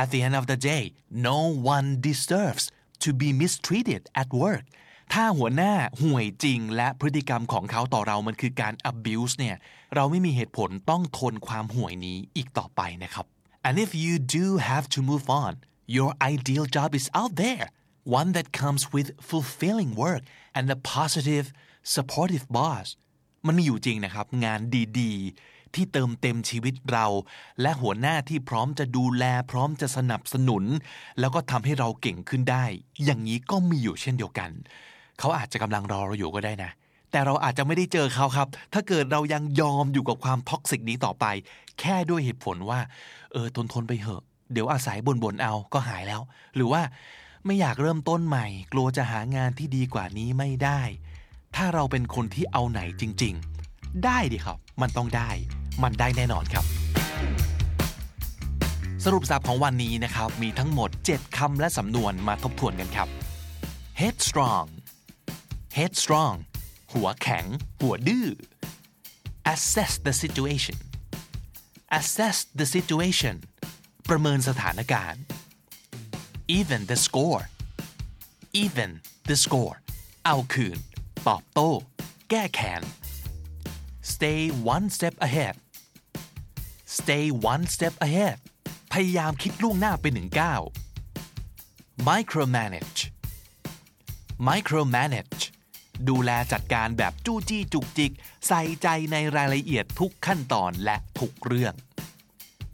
[0.01, 0.83] at the end of the day
[1.29, 1.39] no
[1.75, 2.65] one deserves
[3.03, 4.65] to be mistreated at work
[5.13, 9.55] ถ้าหัวหน้าห่วยจริงและพฤติกรรมของเขาต่อเรามันคือการ abuse เนี่ย
[9.95, 13.25] เราไม่มีเหตุผลต้องทนความห่วยนี้อีกต่อไปนะครับ
[13.67, 15.53] and if you do have to move on
[15.95, 17.65] your ideal job is out there
[18.19, 20.23] one that comes with fulfilling work
[20.57, 21.45] and a positive
[21.95, 22.87] supportive boss
[23.45, 24.59] มันมีอยู่จริงนะครับ งาน
[24.99, 27.05] ดีๆ ที่เติมเต็มชีวิตเรา
[27.61, 30.63] และหัวหน้าที่พร้อมจะดูแล พร้อมจะสนับสนุน
[31.19, 32.65] แล้วก็ทำให้เราเก่งขึ้นได้
[33.05, 34.51] อย่างนี้ก็มีอยู่เช่นเดียวกัน
[35.19, 36.71] เขาอาจจะกำลังรอเราอยู่ก็ได้นะ
[37.11, 41.25] แต่เราอาจจะไม่ได้เจอเขาครับ ถ้าเกิดเรายังยอมอยู่กับความท็อกซิกนี้ต่อไป
[41.79, 42.79] แค่ด้วยเหตุผลว่า
[43.31, 46.21] เออทนทนไปเหอะ เดี๋ยวอาศัยบ่นๆเอาก็หายแล้ว
[46.55, 46.81] หรือว่า
[47.45, 50.81] ไม่อยากเริ่มต้นใหม่ กลัวจะหางานที่ดีกว่านี้ไม่ได้
[51.55, 53.33] ถ้าเราเป็นคนที่เอาไหนจริง
[53.69, 55.29] ๆ ได้ดิครับ มันต้องได้
[55.83, 56.65] มันได้แน่นอนครับ
[59.03, 63.07] สรุปสับของวันนี้นะครับ มีทั้งหมด 7 คำและสำนวนมาทบทวนกันครับ
[64.01, 64.67] headstrong
[65.77, 66.35] headstrong
[66.93, 67.45] หัวแข็ง
[67.79, 68.27] หัวดื้อ
[69.53, 70.77] assess the situation
[71.99, 73.35] assess the situation
[74.09, 75.21] ประเมินสถานการณ์
[76.57, 77.43] even the score
[78.63, 78.91] even
[79.29, 79.75] the score
[80.25, 80.77] เอาคืน
[81.27, 81.71] ตอบโต้
[82.29, 82.81] แก้แค้น
[84.13, 84.41] stay
[84.73, 85.55] one step ahead
[86.97, 88.37] stay one step ahead
[88.93, 90.61] พยายามคิดล่วงหน้าไปหนึ่งก้าว
[92.09, 93.01] micromanage
[94.47, 95.41] micromanage
[96.09, 98.11] ดูแลจัดการแบบจู้จี้จุกจิก
[98.47, 101.73] ใส่ใจในรายละเอียดทุกขั้นตอนและทุกเรื่อง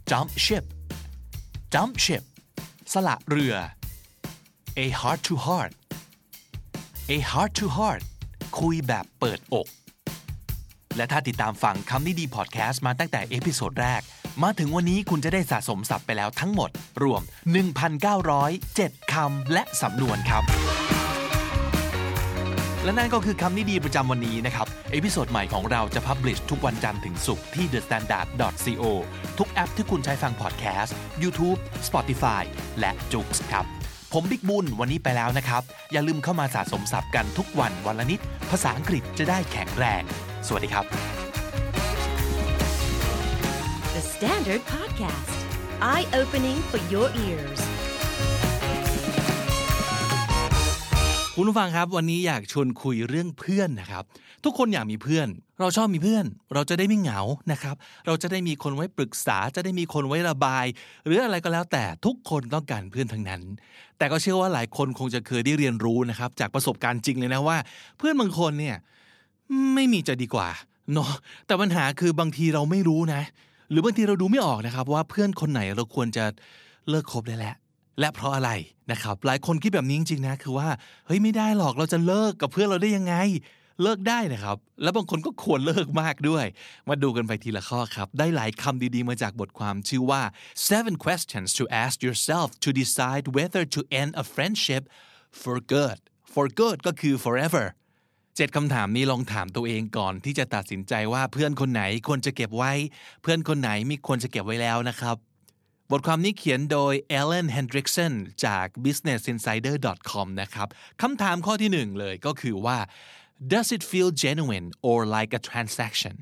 [0.10, 0.66] jump ship
[1.74, 2.24] jump ship
[2.94, 3.56] สละเรือ
[4.86, 5.72] a heart to heart
[7.16, 8.04] a heart to heart
[8.60, 9.68] คุยแบบเปิดอก
[10.96, 14.02] และถ้าติดตามฟังคำนี้ดีพอดแคสต์มาตั้งแต่ episode แรก
[14.44, 16.70] มาถึงวันนี้คุณจะได้สะสมศัพท์ไปแล้วทั้งหมด
[17.04, 17.22] รวม
[18.38, 20.44] 1,907คำและสำนวนครับ
[22.84, 28.84] และนั่นก็คือคำนี้ดีประจำวันนี้นะครับ episode ใหม่ของเราจะ publish ทุกวันจันทร์ถึงศุกร์ที่ thestandard.co
[29.38, 32.44] ทุกแอปที่คุณใช้ฟังพอดแคสต์ YouTube Spotify
[32.80, 33.66] และ j o o x ครับ
[34.14, 38.20] ผมบิ๊กบุญวันนี้ไปแล้วนะครับ อย่าลืมเข้ามาสะสมศัพท์กันทุกวันวันละนิด
[38.52, 40.04] ภาษาอังกฤษจะได้แข็งแรง
[40.48, 40.86] สวัสดีครับ
[43.96, 45.38] The Standard Podcast,
[45.92, 47.62] eye opening for your ears.
[51.38, 54.04] คุณผู้ฟังครับ วันนี้อยากชวนคุยเรื่องเพื่อนนะครับ
[54.44, 55.28] ทุกคนอยากมีเพื่อน
[55.60, 57.76] เราชอบมีเพื่อน เราจะได้ไม่เหงานะครับ
[58.08, 60.66] เราจะได้มีคนไว้ปรึกษา จะได้มีคนไว้ระบาย
[61.06, 63.42] หรืออะไรก็แล้วแต่ทุกคนต้องการเพื่อนทั้งนั้น
[63.98, 67.58] แต่ก็เชื่อว่าหลายคนคงจะเคยได้เรียนรู้นะครับ จากประสบการณ์จริงเลยนะว่า
[67.98, 68.76] เพื่อนบางคนเนี่ย
[69.74, 70.50] ไม่มีจะดีกว่า
[70.94, 71.12] เนาะ
[71.46, 73.22] แต่ปัญหาคือบางทีเราไม่รู้นะ
[73.70, 76.26] หรือบางทีเราดูไม่ออกนะครับ ว่าเพื่อนคนไหนเราควรจะ
[76.90, 77.56] เลิกคบได้แล้ว
[78.00, 78.52] และเพราะอะไร
[78.92, 80.70] นะครับ หลายคนคิดแบบนี้จริงๆนะ คือว่า
[81.06, 83.16] เฮ้ยไม่ได้หรอกเราจะเลิกกับเพื่อนเราได้ยังไง
[83.82, 86.46] เลิกได้นะครับ แล้วบางคนก็ควรเลิกมากด้วย
[86.90, 90.22] มาดูกันไปทีละข้อครับ ได้หลายคำดีๆมาจากบทความชื่อว่า
[90.70, 94.84] seven questions to ask yourself to decide whether to end a friendship
[95.42, 96.00] for good
[96.34, 97.66] for good ก็คือ forever
[98.36, 102.74] เจ็ดคำถามนี้ลองถามตัวเองก่อนที่จะตัดสินใจว่าเพื่อนคนไหนควรจะเก็บไว้
[103.22, 105.18] เพื่อนคนไหนไม่ควรจะเก็บไว้แล้วนะครับ
[105.92, 108.14] บทความนี้เขียนโดย Ellen Hendrickson
[108.46, 110.68] จาก businessinsider.com นะครับ
[111.02, 112.78] คำถามข้อที่หนึ่งเลยก็คือว่า
[113.52, 116.16] does it feel genuine or like a transaction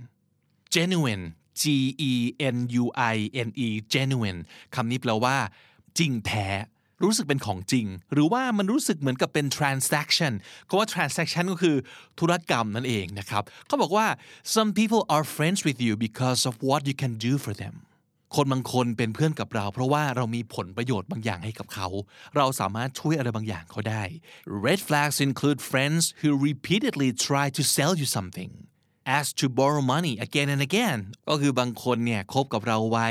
[0.75, 1.25] genuine
[1.61, 1.63] G
[2.11, 2.13] E
[2.55, 3.15] N U I
[3.47, 4.39] N E genuine
[4.75, 5.37] คำนี้แปลว่า
[5.97, 6.47] จริงแท้
[7.03, 10.33] รู้สึกเป็นของจริง หรือว่ามันรู้สึกเหมือนกับเป็น transaction
[10.67, 11.75] คำว่า transaction ก็คือ
[12.19, 14.07] ธุรกรรมนั่นเองนะครับเขาบอกว่า
[14.55, 17.75] some people are friends with you because of what you can do for them
[18.35, 21.87] คนบางคนเป็นเพื่อนกับเรา เพราะว่าเรามีผลประโยชน์บางอย่างให้กับเขา
[22.35, 24.03] เราสามารถช่วยอะไรบางอย่างเขาได้
[24.65, 28.51] red flags include friends who repeatedly try to sell you something
[29.17, 33.09] ask to borrow money again and again ก็คือบางคนเนี่ยคบกับเราไว้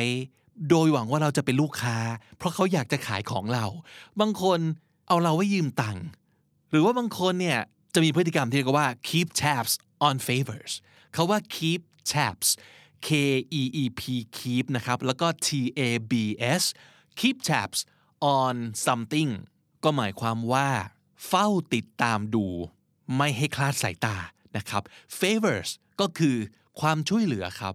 [0.71, 1.97] โดยหวังว่าเราจะเป็นลูกค้า
[2.37, 3.67] เพราะเขาอยากจะขายของเรา
[4.21, 4.61] บางคน
[5.09, 6.05] เอาเราไว้ยืมตังค์
[6.71, 7.59] หรือว่าบางคนเนี่ย
[7.95, 9.73] จะมีพฤติกรรมที่เรียกว่า keep tabs
[10.07, 10.73] on favors
[11.15, 11.81] เขาว่า keep
[12.13, 12.49] tabs
[13.07, 13.09] K
[13.61, 14.03] E E P
[14.39, 16.13] keep นะครับ แล้วก็ T A B
[16.61, 16.63] S
[17.21, 17.79] keep tabs
[18.39, 18.55] on
[18.87, 19.31] something
[19.85, 20.69] ก็หมายความว่า
[21.29, 22.47] เฝ้าติดตามดู
[23.17, 24.17] ไม่ให้คลาดสายตา
[24.57, 24.83] นะครับ
[25.19, 26.37] favors ก็คือ
[26.81, 27.75] ความช่วยเหลือครับ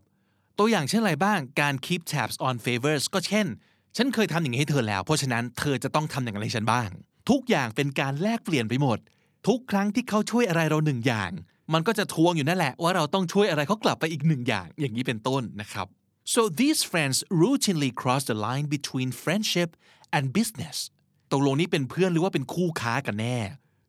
[0.58, 3.48] ตัวอย่างเช่นอะไรบ้างการ keep tabs on favors ก็เช่น
[3.98, 6.90] ฉันเคยทำอย่างนี้ให้เธอแล้ว เพราะฉะนั้นเธอจะต้องทำอย่างไรฉันบ้าง
[7.30, 8.98] ทุกอย่างเป็นการแลกเปลี่ยนไปหมด
[9.48, 11.32] ทุกครั้งที่เขาช่วยอะไรเราหนึ่งอย่าง
[11.74, 15.88] มันก็จะทวงอยู่นั่นแหละว่าเราต้องช่วยอะไรเขากลับไปอีกหนึ่งอย่างอย่างนี้เป็นต้นนะครับ
[16.34, 19.70] so these friends routinely cross the line between friendship
[20.16, 20.78] and business
[21.32, 23.38] ตกลงนี้เป็นเพื่อนหรือว่าเป็นคู่ค้ากันแน่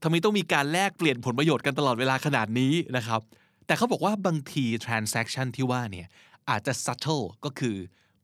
[0.03, 3.21] ทำไมต้องมีการแลกเปลี่ยนผลประโยชน์กันตลอดเวลาขนาดนี้นะครับ
[3.67, 6.07] แต่เขาบอกว่าบางที transaction ที่ว่าเนี่ย
[6.51, 7.77] อาจจะ subtle ก็คือ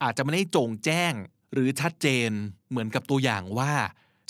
[0.02, 1.12] อาจจะไม่ได้จะแจ้ง
[1.52, 2.30] หรือชัดเจน
[2.70, 3.72] เหมือนกับตัวอย่างว่า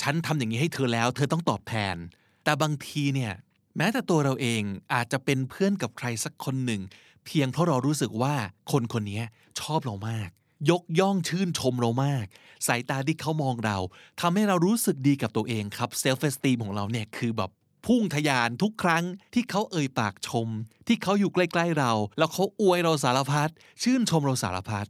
[0.02, 1.96] ฉันทำอย่างนี้ให้เธอแล้ว เธอต้องตอบแทน
[2.44, 3.32] แต่บางทีเนี่ย
[3.76, 4.62] แม้แต่ตัวเราเอง
[4.94, 6.82] อาจจะเป็นเพื่อนกับใครสักคนหนึ่ง
[7.26, 8.34] เพียงเพราะเรารู้สึกว่า
[8.72, 9.22] คนคนนี้
[9.60, 10.28] ชอบเรามาก
[10.70, 12.24] ยกย่องชื่นชมเรามาก
[12.66, 13.78] สายตาที่เขามองเรา
[14.20, 17.50] ทำให้เรารู้สึกดีกับตัวเองครับ self-esteem ของเราเนี่ยคือแบบ
[17.86, 19.04] พุ่งทะยานทุกครั้ง
[19.34, 20.48] ที่เขาเอ่ยปากชม
[20.86, 23.50] ที่เขาอยู่ใกล้ ๆเรา แล้วเขาอวยเราสารพัด
[23.82, 24.86] ชื่นชมเราสารพัด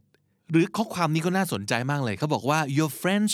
[0.52, 3.32] หรือข้อความนี้ก็น่าสนใจมากเลยเขาบอกว่า your friends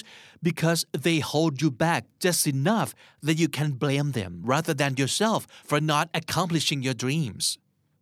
[0.48, 2.90] because they hold you back just enough
[3.26, 7.44] that you can blame them rather than yourself for not accomplishing your dreams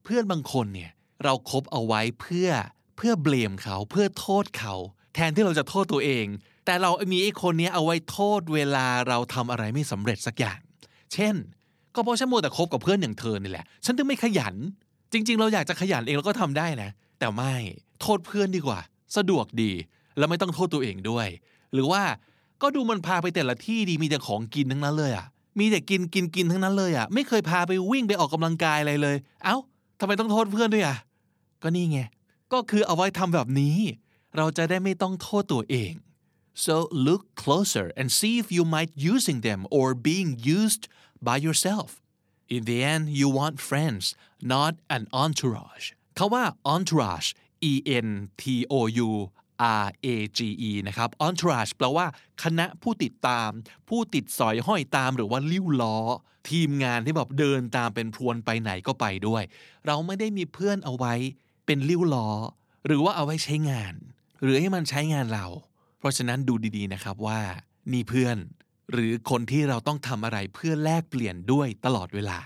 [0.04, 0.90] เพื่อนบางคนเนี่ย
[1.24, 2.50] เราครบเอาไว้เพื่อ
[2.96, 4.74] เพื่อเบลมเขาเพื่อโทษเขา
[5.14, 6.26] แทนที่เราจะโทษตัวเอง
[6.66, 10.58] แต่เรามีไอ้คนนี้เอาไว้โทษเวลาเราทำอะไรไม่สำเร็จสักอย่าง
[11.12, 11.34] เช่น
[11.94, 14.54] ก็เพราะฉันมัวแต่คบกับเพื่อนอย่างเธอนี่แหละ ฉันถึงไม่ขยัน
[15.12, 17.54] จริง ๆ เราอยากจะขยันเองเราก็ทำได้นะ แต่ไม่
[18.00, 18.80] โทษเพื่อนดีกว่า
[19.16, 19.72] สะดวกดี
[20.18, 21.28] แล้วไม่ต้องโทษตัวเองด้วย
[21.72, 22.02] หรือว่า
[22.62, 25.26] ก็ดูมันพาไปแต่ละที่ดีมีแต่ของกินทั้งนั้นเลยอะ
[25.58, 29.56] มีแต่กินกินกินทั้งนั้นเลยอะไม่เคยพาไปวิ่งไปออกกำลังกายอะไรเลย เอ้า
[30.00, 30.96] ทำไมต้องโทษเพื่อนด้วยอะ
[31.62, 32.00] ก็นี่ไง
[32.52, 33.78] ก็คือเอาไว้ทำแบบนี้
[34.36, 35.92] เราจะได้ไม่ต้องโทษตัวเอง
[36.64, 36.74] so
[37.06, 40.84] look closer and see if you might using them or being used
[41.26, 41.88] by yourself
[42.54, 44.04] in the end you want friends
[44.54, 47.28] not an entourage เขาว่า entourage
[47.70, 47.72] e
[48.06, 48.08] n
[48.42, 48.74] t o
[49.08, 49.10] u
[49.84, 52.06] R A G E นะครับ entourage แปลว่า
[52.42, 53.48] คณะผู้ติดตาม
[53.88, 55.96] ผู้ติดสอยห้อยตามหรือว่าลิ้วล้อ
[56.50, 59.42] ทีมงานที่แบบเดินตามเป็นพรวนไปไหนก็ไปด้วย
[59.86, 61.14] เราไม่ได้มีเพื่อนเอาไว้
[61.66, 62.28] เป็นลิ้วล้อ
[62.86, 63.94] หรือว่าเอาไว้ใช้งาน
[64.42, 65.46] หรือให้มันใช้งานเรา
[65.98, 67.40] เพราะฉะนั้นดูดีๆนะครับว่า
[67.92, 68.36] นี่เพื่อน
[68.92, 72.40] หรือคนที่เราต้องทำอะไรเพื่อแลกเปลี่ยนด้วยตลอดเวลา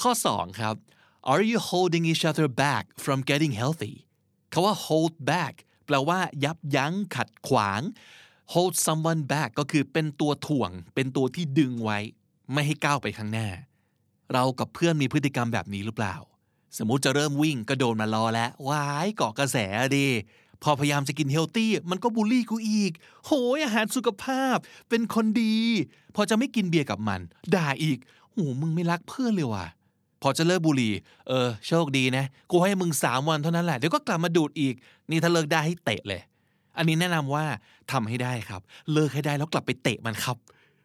[0.00, 0.74] ข้อ 2 ครับ
[1.24, 3.94] Are you holding each other back from getting healthy
[4.52, 5.54] คาว่า hold back
[5.86, 7.80] แปลว่ายับยั้งขัดขวาง
[8.52, 11.98] hold someone back ก็คือเป็นตัวถ่วง เป็นตัวที่ดึงไว้
[12.52, 13.48] ไม่ให้ก้าวไปข้างหน้า
[14.32, 16.16] เรากับเพื่อนมีพฤติกรรมแบบนี้หรือเปล่า
[16.78, 19.56] สมมุติจะเริ่มวิ่งก็โดนมันล้อแล้วว้ายเกาะกระแส
[19.98, 20.08] ดี
[20.62, 22.92] พอพยายามจะกิน healthy มันก็บูลลี่กูอีก
[23.26, 24.56] โหยอาหารสุขภาพ
[24.88, 25.56] เป็นคนดี
[26.14, 27.20] พอจะไม่กินเบียร์กับมัน
[27.54, 27.98] ด่าอีก
[28.32, 29.66] โหมึงไม่รักเพื่อนเลยว่ะ
[30.22, 30.92] พอจะเลิกบุหรี่
[31.28, 34.74] เออ โชคดีนะ กูให้มึงสามวันเท่านั้นแหละ เดี๋ยวก็กลับมาดูดอีก
[35.10, 36.20] นี่ถ้าเลิกได้ให้เตะเลย
[36.76, 37.44] อันนี้แนะนำว่า
[37.92, 38.60] ทำให้ได้ครับ
[38.92, 40.36] เลิกให้ได้แล้วกลับไปเตะมันครับ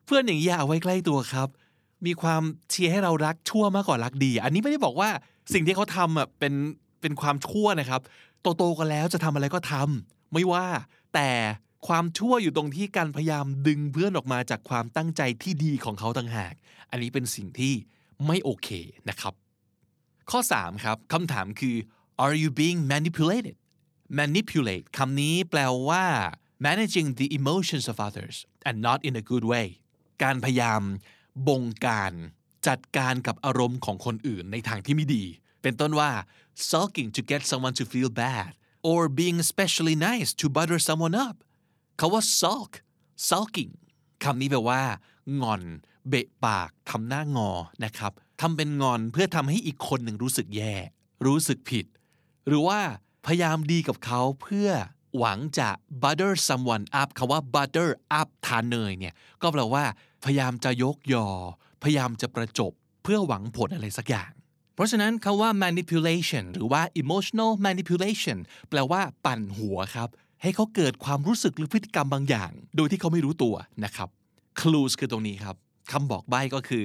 [0.06, 1.50] เพื่อนอย่างนี้อย่าเอาไว้ใกล้ตัวครับ
[2.06, 5.10] มีความเชียร์ให้เรารักชั่วมากกว่ารักดี อันนี้ไม่ได้บอกว่า
[5.54, 6.54] สิ่งที่เขาทำอะเป็น
[7.02, 8.02] เป็นความชั่วนะครับ
[8.42, 10.66] โตโตๆกันแล้วจะทำอะไรก็ทำไม่ว่า
[11.14, 11.30] แต่
[11.88, 16.54] ความชั่วอยู่ตรงที่การพยายามดึงเพื่อนออกมาจากความตั้งใจที่ดีของเขาต่างหาก
[16.92, 17.74] อันนี้เป็นสิ่งที่
[18.26, 18.70] ไม่โอเค
[19.10, 19.34] นะครับ
[20.32, 21.76] ข้อ 3 ครับคำถามคือ
[22.24, 23.56] are you being manipulated
[24.20, 25.60] manipulate คำนี้แปล
[25.90, 26.06] ว่า
[26.66, 28.36] managing the emotions of others
[28.68, 29.68] and not in a good way
[30.24, 30.82] การพยายาม
[31.48, 32.14] บงการ
[32.68, 35.26] จัดการกับอารมณ์ของคนอื่นในทางที่ไม่ดี
[35.62, 36.12] เป็นต้นว่า
[36.72, 38.52] sulking to get someone to feel bad
[38.90, 41.38] or being especially nice to butter someone up
[42.00, 42.74] คาว่า sulk
[43.30, 43.74] sulking
[44.24, 44.82] คำนี้แปลว่า
[45.42, 45.64] งอน
[46.10, 47.52] เบะปากทำหน้างอ
[47.86, 48.12] นะครับ
[48.42, 50.74] ทำเป็นงอนเพื่อทำให้อีกคนหนึ่งรู้สึกแย่
[51.26, 51.86] รู้สึกผิด
[52.48, 52.80] หรือว่า
[53.26, 54.70] พยายามดีกับเขาเพื่อ
[55.18, 55.70] หวังจะ
[56.04, 57.90] butter someone up คาว่า butter
[58.20, 59.84] up ทานเนยเนี่ยก็แปลว่า
[60.26, 61.28] พยายามจะยกยอ
[61.84, 62.72] พยายามจะประจบ
[63.04, 64.32] เพื่อหวังผลอะไรสักอย่าง
[64.76, 68.38] เพราะฉะนั้นคาว่า manipulation หรือว่า emotional manipulation
[68.70, 70.10] แปลว่าปั่นหัวครับ
[70.42, 74.10] ให้เขาเกิดความรู้สึกหรือพฤติกรรมบางอย่าง โดยที่เขาไม่รู้ตัวนะครับ
[74.60, 75.56] clues คือตรงนี้ครับ
[75.92, 76.84] คำบอกใบ้ก็คือ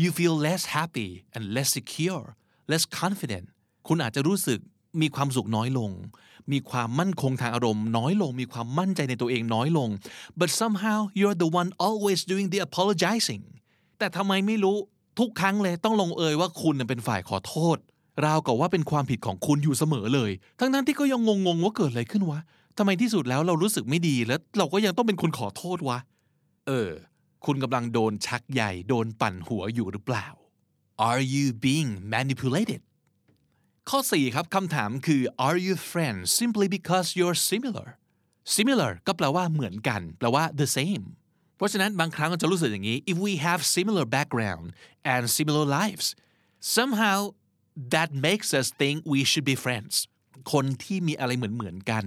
[0.00, 2.26] you feel less happy and less secure
[2.70, 3.46] less confident
[3.86, 4.58] คุณอาจจะรู้สึก
[5.00, 5.90] มีความสุขน้อยลง
[6.52, 9.88] มีความมั่นคงทางอารมณ์น้อยลง มีความมั่นใจในตัวเองน้อยลง
[10.40, 13.44] but somehow you're the one always doing the apologizing
[13.98, 14.76] แต่ทำไมไม่รู้
[15.18, 17.76] ทุกครั้งเลยต้องลงเอยว่าคุณเป็นฝ่ายขอโทษ
[18.26, 22.40] ราวกับว่าเป็นความผิดของคุณอยู่เสมอเลย ทั้งนั้นที่ก็ยังงงๆว่าเกิดอะไรขึ้นวะ
[22.78, 25.98] ทำไมที่สุดแล้วเรารู้สึกไม่ดีแล้ว เราก็ยังต้องเป็นคนขอโทษวะ
[26.66, 26.90] เออ
[27.44, 30.26] คุณกำลังโดนชักใหญ่โดนปั่นหัวอยู่หรือเปล่า
[31.08, 32.80] Are you being manipulated
[33.88, 37.86] ข้อ 4 ครับคำถามคือ Are you friends simply because you're similar
[38.56, 41.04] similar ก็แปลว่าเหมือนกัน แปลว่า the same
[41.56, 44.66] เพราะฉะนั้นบางครั้งเราจะรู้สึกอย่างนี้ if we have similar background
[45.12, 46.06] and similar lives
[46.76, 47.18] somehow
[47.94, 49.94] that makes us think we should be friends
[50.52, 52.04] คนที่มีอะไรเหมือนเหมือนกัน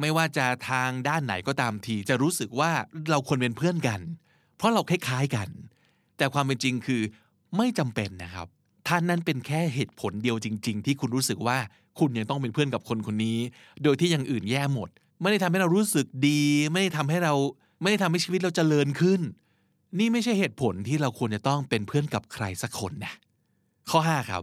[0.00, 2.72] ไม่ว่าจะทางด้านไหนก็ตามที จะรู้สึกว่า
[3.10, 4.00] เราควรเป็นเพื่อนกัน
[4.56, 5.48] เพราะเราคล้ายๆกัน
[6.16, 7.02] แต่ความเป็นจริงคือ
[7.56, 8.46] ไม่จำเป็นนะครับ
[8.88, 11.58] ท่านนั้นเป็นแค่เหตุผลเดียวจริง ๆ ที่คุณรู้สึกว่า
[11.98, 13.38] คุณยังต้องเป็นเพื่อนกับคนคนนี้
[13.82, 14.88] โดยที่อย่างอื่นแย่หมด
[15.20, 16.40] ไม่ได้ทำให้เรารู้สึกดี
[16.72, 17.34] ไม่ได้ทำให้เรา
[17.80, 19.20] ไม่ได้ทำให้ชีวิตเราเจริญขึ้น
[19.98, 23.14] นี่ไม่ใช่เหตุผลที่เราควรจะต้องเป็นเพื่อนกับใครสักคนนะ
[23.90, 24.42] ข้อ 5 ครับ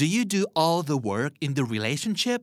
[0.00, 2.40] do you do all the work in the relationship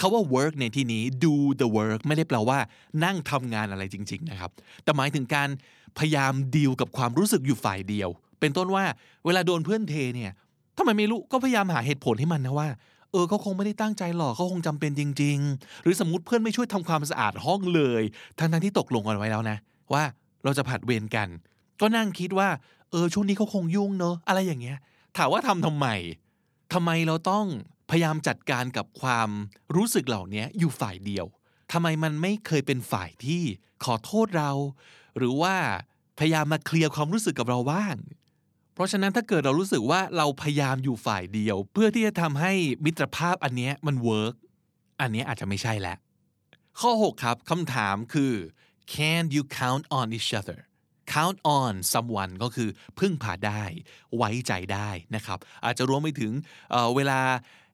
[0.00, 2.58] คาว่า work ในที่นี้ do the work ไม่ได้แปลว่า
[3.04, 4.50] นั่งทำงานอะไรจริง ๆ นะครับ
[4.84, 5.48] แต่หมายถึงการ
[5.98, 8.08] พยายามดีลกับความรู้สึกอยู่ฝ่ายเดียว
[8.40, 8.84] เป็นต้นว่า
[9.24, 10.32] เวลาโดนเพื่อนเทเนี่ย
[10.78, 12.68] ทำไมไม่รู้ก็พยายามหาเหตุผลให้มันนะว่า
[13.12, 18.02] เออเขาคงไม่ได้ตั้งใจหรอกเขาคงจำเป็นจริง ๆ หรือสมมติเพื่อนไม่ช่วยทำความสะอาดห้องเลย
[18.38, 19.56] ทั้งๆที่ตกลงกันไว้แล้วนะ
[19.92, 20.02] ว่า
[20.44, 21.28] เราจะผัดเวรกัน
[21.80, 22.48] ก็นั่งคิดว่า
[22.90, 24.78] เออช่วงนี้เขาคงยุ่งเนอะอะไรอย่างเงี้ย
[25.16, 25.86] ถามว่าทำทำไม
[26.72, 27.46] ทำไมเราต้อง
[27.90, 29.28] พยายามจัดการกับความ
[29.76, 31.26] รู้สึกเหล่านี้อยู่ฝ่ายเดียว
[31.72, 33.42] ทำไมมันไม่เคยเป็นฝ่ายที่
[33.84, 34.50] ขอโทษเรา
[35.18, 35.56] หรือว่า
[36.18, 37.96] พยายามมาเคลียร์ความรู้สึกกับเราบ้าง
[38.74, 42.52] เพราะฉะนั้นถ้าเกิดเรารู้สึกว่าเราพยายามอยู่ฝ่ายเดียว เพื่อที่จะทำให้
[42.84, 44.34] มิตรภาพอันนี้มันเวิร์ก
[45.00, 45.96] อันนี้อาจจะไม่ใช่แล้ว
[46.80, 48.32] ข้อ 6 ครับคำถามคือ
[48.94, 50.60] can you count on each other
[51.14, 52.68] count on someone ก็คือ
[52.98, 53.62] พึ่งพาได้
[54.16, 56.32] ไว้ใจได้นะครับ อาจจะรวมไปถึง
[56.70, 57.20] เวลา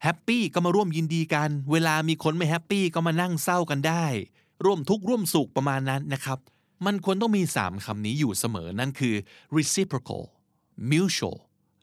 [0.02, 4.06] happy ก็มาร่วมยินดีกัน เวลามีคนไม่ happy ก็มานั่งเศร้ากันได้
[4.64, 6.38] ร่วมทุกข์ร่วมสุขประมาณนั้นนะครับ
[6.86, 9.14] มันควรต้องมี 3คำนี้อยู่เสมอนั่นคือ
[9.56, 10.22] reciprocal
[10.90, 11.38] mutual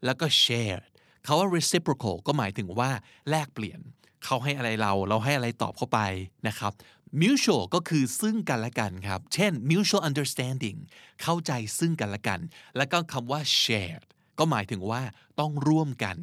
[0.05, 0.83] แล้วก็ shared
[1.23, 2.91] เขาว่า reciprocal ก็หมายถึงว่า
[3.29, 3.79] แลกเปลี่ยน
[4.25, 5.99] เขาให้อะไรเราเราให้อะไรตอบเข้าไป
[6.47, 6.73] นะครับ
[7.21, 10.77] mutual ก็คือซึ่งกันและกันครับ เช่น mutual understanding
[11.21, 12.39] เข้าใจซึ่งกันและกัน
[12.77, 14.03] แล้วก็คำว่า shared
[14.39, 15.01] ก็หมายถึงว่า
[15.39, 16.17] ต้องร่วมกัน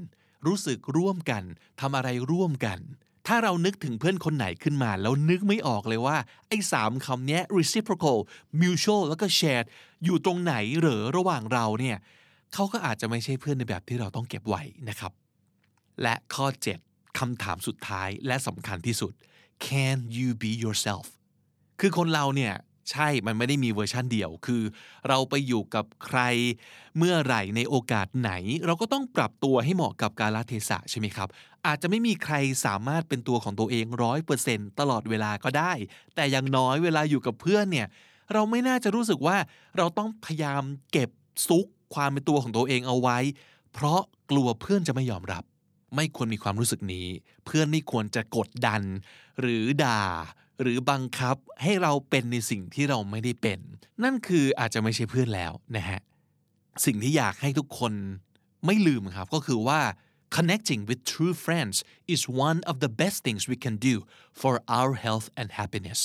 [0.47, 1.43] รู้สึกร่วมกัน
[1.81, 2.79] ทำอะไรร่วมกัน
[3.27, 6.17] ถ้าเรานึกถึงเพื่อนคนไหนขึ้นมา แล้วนึกไม่ออกเลยว่า
[6.49, 8.19] ไอ้สามคำนี้ reciprocal
[8.61, 9.67] mutual แล้วก็ shared
[10.05, 11.97] อยู่ตรงไหนหรอระหว่างเราเนี่ย
[12.55, 15.13] เขาก็อาจจะไม่ใช่เพื่อนในแบบที่เราต้องเก็บไว้นะครับ
[16.03, 16.47] และข้อ
[16.83, 19.13] 7คำถามสุดท้ายและสำคัญที่สุด
[19.67, 21.07] can you be yourself
[21.81, 22.55] คือคนเราเนี่ย
[22.91, 24.63] ใช่มันไม่ได้มีเวอร์ชันเดียว คือ
[25.09, 26.21] เราไปอยู่กับใคร
[26.99, 28.33] เมื่อไหร่ในโอกาสไหน
[28.67, 31.29] เราก็ต้องปรับตัวให้เหมาะกับกาลเทศะใช่ไหมครับ
[31.67, 35.73] อาจจะไม่มีใครสามารถเป็นตัวของตัวเองร้อยเปอร์เซ็นตลอดเวลาก็ได้
[36.15, 37.87] แต่อย่างน้อยเวลาอยู่กับเพื่อนเนี่ย
[38.33, 39.37] เราไม่น่าจะรู้สึกว่า
[39.77, 41.11] เราต้องพยายามเก็บ
[41.49, 43.19] ซุกความเป็นตัวของตัวเองเอาไว้
[43.73, 45.45] เพราะกลัวเพื่อนจะไม่ยอมรับ
[45.97, 47.07] ไม่ควรมีความรู้สึกนี้
[47.47, 48.83] เพื่อนไม่ควรจะกดดัน
[49.41, 50.03] หรือด่า
[50.63, 53.59] หรือบังคับให้เราเป็นในสิ่งที่เราไม่ได้เป็น
[54.05, 56.01] นั่นคืออาจจะไม่ใช่เพื่อนแล้วนะฮะ
[56.85, 57.93] สิ่งที่อยากให้ทุกคน
[58.67, 59.81] ไม่ลืมครับก็คือว่า
[60.37, 61.77] connecting with true friends
[62.15, 63.95] is one of the best things we can do
[64.41, 66.01] for our health and happiness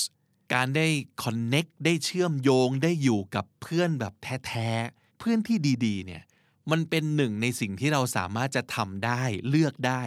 [0.54, 0.88] การได้
[1.24, 4.12] connect ได้เชื่อมโยงได้อยู่กับเพื่อนแบบ
[4.46, 6.22] แท้ๆ เพื่อนที่ดีๆ เนี่ย
[6.70, 10.02] มันเป็นหนึ่งในสิ่งที่เราสามารถจะทำได้เลือกได้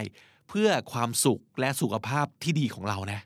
[0.48, 3.20] เพื่อความสุขและสุขภาพที่ดีของเรานะ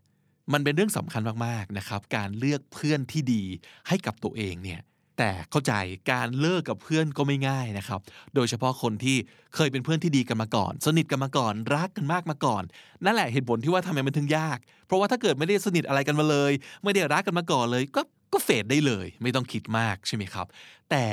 [0.52, 3.42] มันเป็นเรื่องสำคัญมากๆนะครับ การเลือกเพื่อนที่ดี
[3.88, 4.80] ให้กับตัวเองเนี่ย
[5.18, 5.72] แต่เข้าใจ
[6.12, 8.00] การเลิกกับเพื่อนก็ไม่ง่ายนะครับ
[8.34, 9.16] โดยเฉพาะคนที่
[9.54, 12.62] เคยเป็นเพื่อนที่ดีกันมาก่อน สนิทกันมาก่อน รักกันมากมาก่อน
[13.04, 16.52] นั่นแหละเหตุผลที่ว่าทำไมมันถึงยาก เพราะว่าถ้าเกิดไม่ได้สนิทอะไรกันมาเลย
[16.84, 20.46] ไม่ได้รักกันมาก่อนเลย ก็ก็เฟดได้เลย ไม่ต้องคิดมากใช่ไหมครับ
[20.90, 21.04] แต่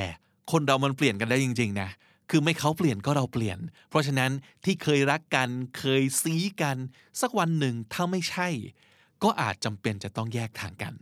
[0.52, 1.90] คนเรามันเปลี่ยนกันได้จริง ๆ นะ
[2.30, 4.32] คือไม่เขาเปลี่ยนก็เราเปลี่ยน เพราะฉะนั้น
[4.66, 6.78] ที่เคยรักกันเคยซีกัน
[7.22, 8.50] สักวันหนึ่งถ้าไม่ใช่
[9.24, 10.94] ก็อาจจำเป็นจะต้องแยกทางกัน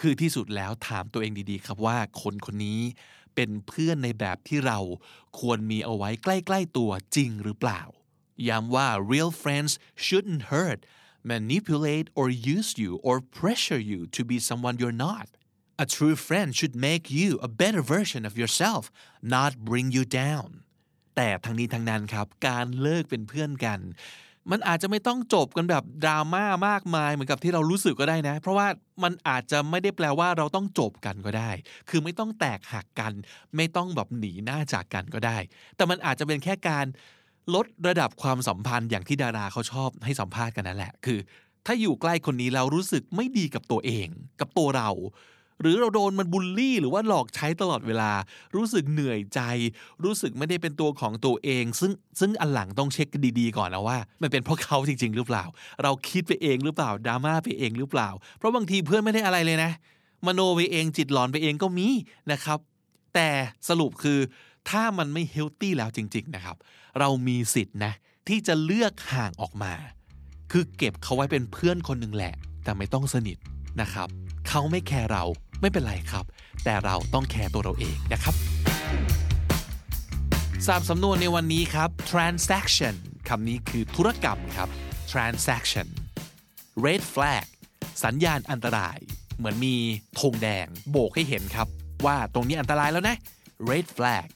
[0.00, 2.80] คือที่สุดแล้วถามตัวเองดีๆ ครับว่าคนคนนี้
[3.34, 4.78] เป็นเพื่อนในแบบที่เรา
[5.38, 7.82] ควรมีเอาไว้ใกล้ๆตัวจริงหรือเปล่า
[8.48, 9.72] ย้ำว่า real friends
[10.04, 10.80] shouldn't hurt
[11.32, 15.28] manipulate or use you or pressure you to be someone you're not
[15.84, 18.82] a true friend should make you a better version of yourself
[19.36, 20.48] not bring you down
[21.16, 23.80] แต่ทั้งนี้ทั้งนั้นครับ การเลิกเป็นเพื่อนกัน
[24.50, 28.66] มันอาจจะไม่ต้องจบกันแบบดราม่ามากมายเหมือนกับที่เรารู้สึกก็ได้นะ เพราะว่า
[29.02, 31.50] มันอาจจะไม่ได้แปลว่าเราต้องจบกันก็ได้
[31.88, 33.12] คือไม่ต้องแตกหักกัน
[33.56, 35.38] ไม่ต้องแบบหนีหน้าจากกันก็ได้
[35.76, 36.86] แต่มันอาจจะเป็นแค่การ
[37.54, 41.18] ลดระดับความสัมพันธ์อย่างที่ดาราเขาชอบให้สัมภาษณ์กันนั่นแหละ คือ
[41.66, 44.08] ถ้าอยู่ใกล้คนนี้เรารู้สึกไม่ดีกับตัวเอง
[44.40, 44.90] กับตัวเรา
[45.60, 48.10] หรือเราโดนมันบูลลี่ หรือว่าหลอกใช้ตลอดเวลา
[48.56, 49.40] รู้สึกเหนื่อยใจ
[50.04, 55.44] รู้สึกไม่ได้เป็นตัวของตัวเอง ซึ่งซึ่งอันหลังต้องเช็คดีๆก่อนนะว่า มันเป็นเพราะเขาจริง ๆ หรือเปล่า
[55.82, 59.70] เราคิดไปเองหรือเปล่าดราม่าไปเองหรือเปล่า เพราะบางทีเพื่อนไม่ได้อะไรเลยนะ
[60.26, 61.88] มโนไปเองจิตหลอนไปเองก็มี
[62.32, 62.58] นะครับ
[63.14, 63.28] แต่
[63.68, 64.18] สรุปคือ
[64.70, 66.56] ถ้ามันไม่เฮลตี้แล้วจริง ๆนะครับ
[66.98, 67.92] เรามีสิทธิ์นะ
[68.28, 69.72] ที่จะเลือกห่างออกมา
[70.52, 73.36] คือเก็บเขาไว้เป็นเพื่อนคนหนึ่งแหละ แต่ไม่ต้องสนิท
[73.80, 74.08] นะครับ
[74.48, 75.24] เขาไม่แคร์เรา
[75.60, 76.24] ไม่เป็นไรครับ
[76.64, 78.34] แต่เราต้องแคร์ตัวเราเองนะครับ
[80.66, 82.94] สามสำนวนในวันนี้ครับ transaction
[83.28, 84.68] คำนี้คือธุรกรรมครับ
[85.12, 85.88] transaction
[86.84, 87.46] red flag
[88.04, 88.98] สัญญาณอันตราย
[89.36, 89.74] เหมือนมี
[90.20, 91.68] ธงแดงโบกให้เห็นครับ
[92.04, 93.16] ว่าตรงนี้อันตรายแล้วนะ
[93.70, 94.28] red flag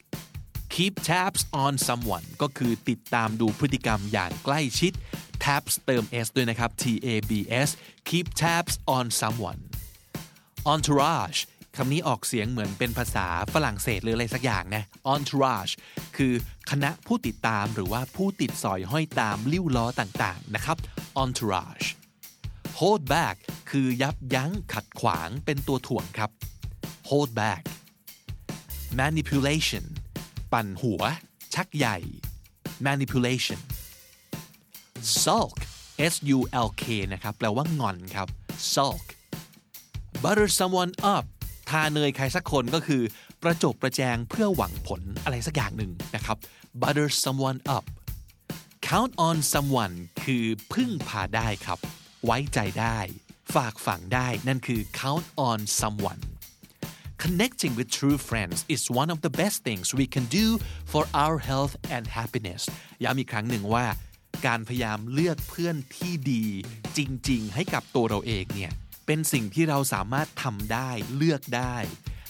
[0.74, 4.92] keep tabs on someone ก็คือติดตามดูพฤติกรรมอย่างใกล้ชิด
[5.44, 7.32] tabs เติม s ด้วยนะครับ t a b
[7.66, 7.68] s
[8.08, 9.60] keep tabs on someone
[10.74, 11.40] entourage
[11.76, 15.72] คำนี้ออกเสียงเหมือนเป็นภาษาฝรั่งเศสหรืออะไรสักอย่างนะ entourage
[16.16, 16.32] คือ
[16.70, 20.76] คณะผู้ติดตามหรือว่าผู้ติดสอยห้อยตามลิ้วล้อต่างๆนะครับ
[21.22, 21.86] entourage
[22.80, 23.36] hold back
[23.70, 26.30] คือยับยั้งขัดขวางเป็นตัวถ่วงครับ
[27.08, 27.62] hold back
[29.00, 29.84] manipulation
[30.52, 31.02] ปั่นหัว
[31.54, 31.98] ชักใหญ่
[32.86, 33.60] manipulation
[35.22, 35.56] sulk
[36.12, 38.28] s u l k นะครับ แปลว่างอนครับ
[38.74, 39.06] sulk
[40.24, 41.24] butter someone up
[41.70, 43.02] ทาเนยใครสักคนก็คือ
[43.42, 46.36] ประจบประแจงเพื่อหวังผลอะไรสักอย่างหนึ่งนะครับ
[46.82, 47.84] butter someone up
[48.88, 51.78] count on someone คือพึ่งพาได้ครับ
[52.24, 52.98] ไว้ใจได้
[53.54, 56.20] ฝากฝังได้ นั่นคือ count on someone
[57.22, 60.46] Connecting with true friends is one of the best things we can do
[60.92, 62.62] for our health and happiness
[63.02, 63.86] ย้ำอีกครั้งหนึ่งว่า
[64.46, 66.44] การพยายามเลือกเพื่อนที่ดี
[66.96, 67.00] จ
[67.30, 68.72] ริง ๆ ให้กับตัวเราเองเนี่ย
[69.12, 71.76] เป็นสิ่งที่เราสามารถทำได้เลือกได้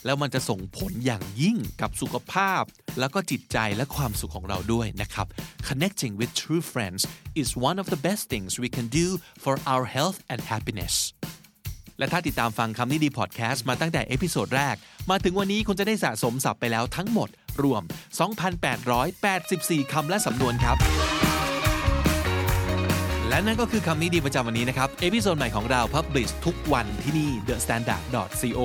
[0.05, 2.63] แล้วมันจะส่งผลอย่างยิ่งกับสุขภาพ
[2.99, 5.27] แล้วก็จิตใจและความสุขของเราด้วยนะครับ
[5.69, 7.03] Connecting with true friends
[7.43, 9.07] is one of the best things we can do
[9.45, 10.95] for our health and happiness
[11.99, 14.77] และถ้าติดตามฟังคำนี้ดีพอดแคสต์มาตั้งแต่ episode แรก
[15.11, 17.29] มาถึงวันนี้คุณจะได้สะสมศัพท์ไปแล้วทั้งหมด
[17.63, 17.83] รวม
[18.67, 20.79] 2,884 คำและสำนวนครับ
[23.31, 28.03] และนั่นก็คือคำนี้ดีประจำวันนี้นะครับ episode ใหม่ของเรา Publish ทุกวันที่นี่ The Standard
[28.59, 28.61] co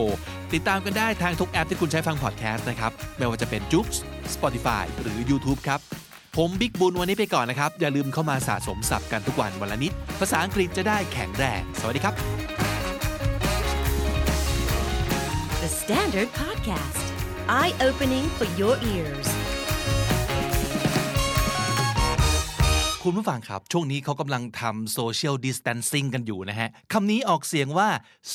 [0.54, 3.88] ติดตามกันได้ทางทุกแอปที่คุณใช้ฟังพอดแคสต์นะครับ ไม่ว่าจะเป็น j o o x
[4.36, 5.80] Spotify หรือ YouTube ครับ
[6.38, 12.14] ผมบิ๊กบุญวันนี้ไปก่อนนะครับ อย่าลืมเข้ามาสะสมศัพท์กันทุกวันวันละนิด ภาษาอังกฤษจะได้แข็งแรง สวัสดีครับ
[15.62, 17.06] The Standard Podcast,
[17.60, 19.28] eye opening for your ears.
[23.08, 27.90] คุณผู้ฟังครับ ช่วงนี้เขากำลังทำ social distancing กันอยู่นะฮะคำนี้ออกเสียงว่า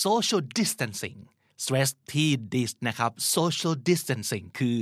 [0.04, 1.18] social distancing
[1.62, 4.76] stress ที่ dis นะครับ social distancing คือ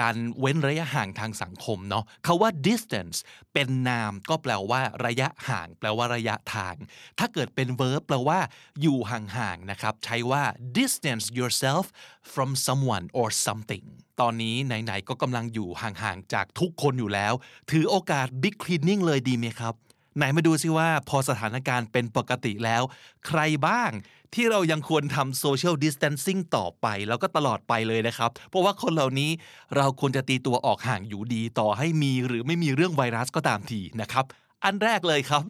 [0.00, 3.16] การเว้นระยะห่างทางสังคมเนาะคาว่า distance
[3.52, 6.74] เป็นนามก็แปลว่าระยะห่าง แปลว่าระยะทาง
[7.18, 8.38] ถ้าเกิดเป็น verb แปลว่า
[8.80, 10.42] อยู่ห่างๆนะครับ ใช้ว่า
[10.78, 11.84] distance yourself
[12.32, 13.86] from someone or something
[14.20, 17.32] ตอนนี้ไหนๆก็กำลังอยู่ห่างๆจากทุกคนอยู่แล้ว
[17.70, 19.74] ถือโอกาส big cleaning เลยดีไหมครับ
[20.16, 22.82] ไหนมาดูซิว่าพอสถานการณ์เป็นปกติแล้ว
[23.26, 23.90] ใครบ้าง
[24.34, 29.30] ที่เรายังควรทำ social distancing ต่อไป แล้วก็ตลอดไปเลยนะครับ เพราะว่าคนเหล่านี้
[29.76, 34.24] เราควรจะตีตัวออกห่างอยู่ดีต่อให้มีหรือไม่มีเรื่องไวรัสก็ตามทีนะครับ
[34.64, 35.42] อันแรกเลยครับ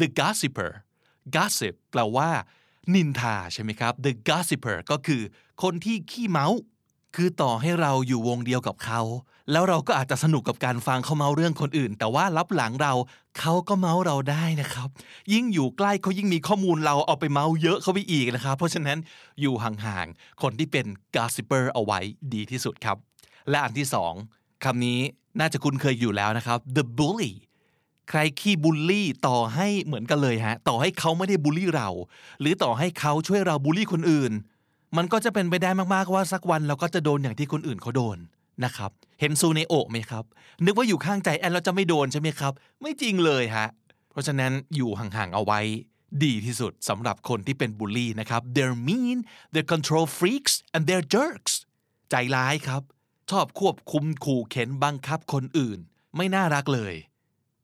[0.00, 0.70] the gossiper
[1.34, 2.30] gossip แปลว่า
[2.94, 5.22] นินทาใช่ไหมครับ the gossiper ก็คือ
[5.62, 6.60] คนที่ขี้เมาส์
[7.14, 9.00] คือต่อให้เราอยู่วงเดียวกับเขา
[9.52, 12.92] แล้วเราก็อาจจะสนุกกับการฟังเขาเมาเรื่องคนอื่น แต่ว่ารับหลังเรา
[13.38, 14.88] เขาก็เมาเราได้นะครับ
[15.32, 18.98] ยิ่งอยู่ใกล้เขายิ่งมีข้อมูลเราเอาไปเมาเยอะเขาไปอีกนะครับ เพราะฉะนั้น
[19.40, 20.86] อยู่ห่างๆคนที่เป็น
[21.16, 22.00] gossiper เอาไว้
[22.34, 22.96] ดีที่สุดครับ
[23.50, 24.12] และอันที่สอง
[24.64, 25.00] คำนี้
[25.40, 27.32] น่าจะคุ้นเคยอยู่แล้วนะครับ the bully
[28.10, 31.88] ใครขี้บูลลี่ต่อให้เหมือนกันเลยฮะ ต่อให้เขาไม่ได้บูลลี่เรา
[32.40, 34.32] หรือต่อให้เขาช่วยเราบูลลี่คนอื่น
[34.96, 38.18] มันก็จะเป็นไปได้มากๆว่าสักวันเราก็จะโดนอย่างที่คนอื่นเขาโดน
[38.64, 40.24] นะครับเห็นซูเนโอไหมครับ
[40.64, 43.68] นึกว่าอยู่ข้างใจแอนเราจะไม่โดนใช่ไหมครับ ไม่จริงเลยฮะ
[44.10, 45.60] เพราะฉะนั้นอยู่ห่างๆเอาไว้
[46.24, 49.18] ดีที่สุดสำหรับคนที่เป็นบูลลี่นะครับ they're mean
[49.52, 51.54] they're control freaks and they're jerks
[52.10, 52.82] ใจร้ายครับ
[53.30, 55.78] ชอบควบคุมขู่เข็นบังคับคนอื่น
[56.16, 56.94] ไม่น่ารักเลย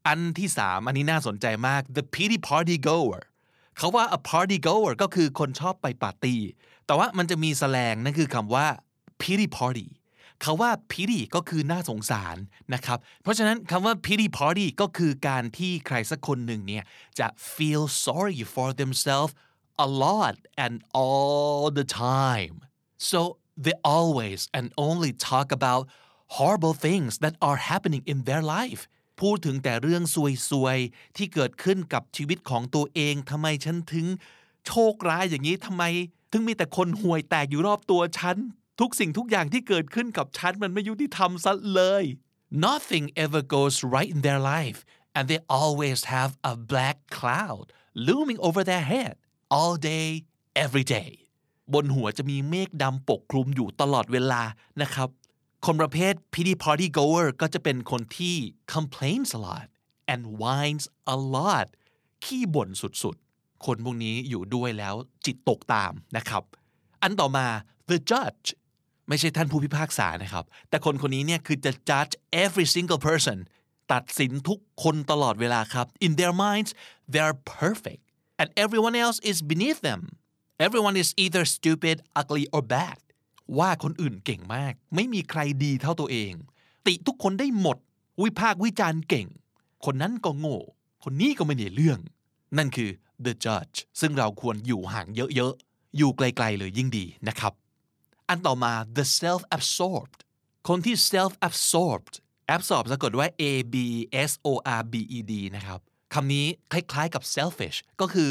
[0.07, 3.21] อันที่สามอันนี้น่าสนใจมาก the pity party goer
[3.77, 6.41] เขาว่า a party goer ก็คือคนชอบไปปาร์ตี้
[6.87, 8.67] แต่ว่ามันจะมีแสลงนั่นคือคำว่า
[9.23, 9.89] pity party
[10.43, 12.37] เขาว่า pity ก็คือน่าสงสาร
[12.75, 16.85] นะครับ เพราะฉะนั้นคำว่า pity party ก็คือการที่ใครสักคนหนึ่งเนี่ย
[17.19, 19.33] จะ feel sorry for themselves
[19.87, 22.55] a lot and all the time
[23.11, 23.21] so
[23.65, 25.83] they always and only talk about
[26.37, 28.83] horrible things that are happening in their life
[29.21, 30.03] พูดถึงแต่เรื่อง
[30.51, 34.07] ซวยๆ ที่เกิดขึ้นกับชีวิตของตัวเองทำไมฉันถึง
[34.67, 35.85] โชคร้ายอย่างนี้ทำไม
[36.31, 38.37] ถึงมีแต่คนห่วยแตกอยู่รอบตัวฉัน
[38.81, 42.05] ทุกสิ่งทุกอย่างที่เกิดขึ้นกับฉันมันไม่ยุติธรรมซะเลย
[42.67, 44.79] Nothing ever goes right in their life
[45.17, 47.67] and they always have a black cloud
[48.07, 49.15] looming over their head
[49.57, 50.07] all day
[50.65, 51.11] every day
[51.75, 54.43] บนหัวจะมีเมฆดำปกคลุมอยู่ตลอดเวลา
[54.83, 55.09] นะครับ
[55.67, 58.37] คนประเภท pity party goer ก็จะเป็นคนที่
[58.75, 59.67] complains a lot
[60.13, 61.67] and whines a lot
[62.25, 63.17] ขี้บ่นสุด
[63.65, 64.95] คนพวกนี้อยู่ด้วยแล้ว
[65.27, 66.43] จิตตกตามนะครับ
[67.03, 67.47] อันต่อมา
[67.91, 68.47] the judge
[69.09, 73.39] ไม่ใช่ท่านผู้พิพากษานะครับ แต่คนคนนี้เนี่ยคือจะ judge every single person
[73.93, 76.71] ตัดสินทุกคนตลอดเวลาครับ in their minds
[77.13, 78.03] they're perfect
[78.41, 80.01] and everyone else is beneath them
[80.67, 82.99] everyone is either stupid ugly or bad
[83.59, 86.33] ว่าคนอื่นเก่งมาก ไม่มีใครดีเท่าตัวเอง
[86.87, 87.77] ติทุกคนได้หมด
[88.23, 89.29] วิพากษ์วิจารณ์เก่ง
[89.85, 90.59] คนนั้นก็โง่
[91.05, 91.99] คนนี้ก็ไม่ได้เรื่อง
[92.59, 92.91] นั่นคือ
[93.25, 97.53] the judge ซึ่งเราควรอยู่ห่างเยอะๆ อยู่ไกลๆเลยยิ่งดีนะครับ
[98.29, 100.19] อันต่อมา the self absorbed
[100.69, 102.15] คนที่ self absorbed
[102.55, 103.45] absorb สะกดว่า a
[103.75, 103.77] b
[104.31, 104.49] s o
[104.81, 105.81] r b e d นะครับ
[106.15, 108.31] คำนี้คล้ายๆกับ selfish ก็คือ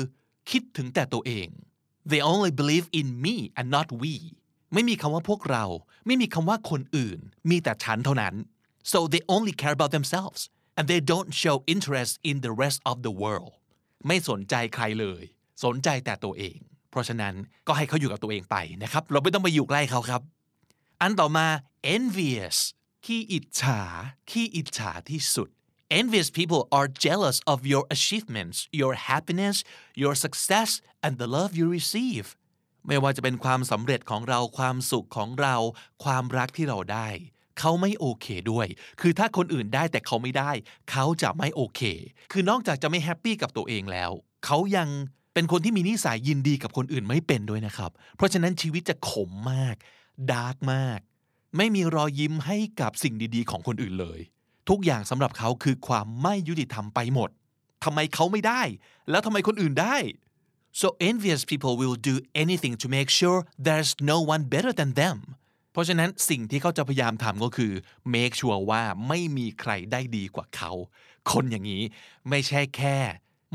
[0.50, 1.48] คิดถึงแต่ตัวเอง
[2.10, 4.16] they only believe in me and not we
[4.74, 5.66] ไม่มีคำว่าพวกเรา
[6.06, 7.20] ไม่มีคำว่าคนอื่น
[7.50, 8.36] มีแต่ฉันเท่านั้น
[8.92, 10.42] so they only care about themselves
[10.78, 13.54] and they don't show interest in the rest of the world
[14.08, 15.24] ไม่สนใจใครเลย
[15.64, 16.58] สนใจแต่ตัวเอง
[16.90, 17.34] เพราะฉะนั้น
[17.68, 20.22] ก็ให้เขาอยู่กับตัวเองไปนะครับ เราไม่ต้องไปอยู่ใกล้เขาครับ
[21.02, 21.48] อันต่อมา
[21.96, 22.58] envious
[23.06, 23.82] ขี้อิจฉา
[24.30, 25.50] ขี้อิจฉาที่สุด
[26.00, 29.58] envious people are jealous of your achievements your happiness
[30.02, 30.70] your success
[31.06, 32.28] and the love you receive
[32.88, 35.56] ไม่ว่าจะเป็นความสำเร็จของเราความสุขของเรา
[36.04, 37.08] ความรักที่เราได้
[37.60, 38.68] เขาไม่โอเคด้วย
[39.02, 40.52] คือถ้าคนอื่นได้แต่เขาไม่ได้
[40.92, 41.82] เขาจะไม่โอเค
[42.32, 44.12] คือนอกจากจะไม่แฮปปี้กับตัวเองแล้ว
[44.46, 44.90] เขายัง
[45.34, 49.76] เป็นคนที่มีนิสัยยินดีกับคนอื่นไม่เป็นด้วยนะครับ เพราะฉะนั้นชีวิตจะขมมาก
[50.32, 51.00] ดาร์กมาก
[51.58, 54.20] ไม่มีรอยยิ้มให้กับสิ่งดีๆ ของคนอื่นเลย
[54.70, 57.30] ทุกอย่างสำหรับเขาคือความไม่ยุติธรรมไปหมด
[57.84, 58.62] ทำไมเขาไม่ได้
[59.10, 59.98] แล้วทำไมคนอื่นได้
[60.82, 65.18] so envious people will do anything to make sure there's no one better than them
[65.76, 67.72] เพราะฉะนั้นสิ่งที่เขาจะพยายามทำก็คือ
[68.14, 70.72] make sure ว่าไม่มีใครได้ดีกว่าเขา
[71.32, 71.84] คนอย่างนี้
[72.30, 72.98] ไม่ใช่แค่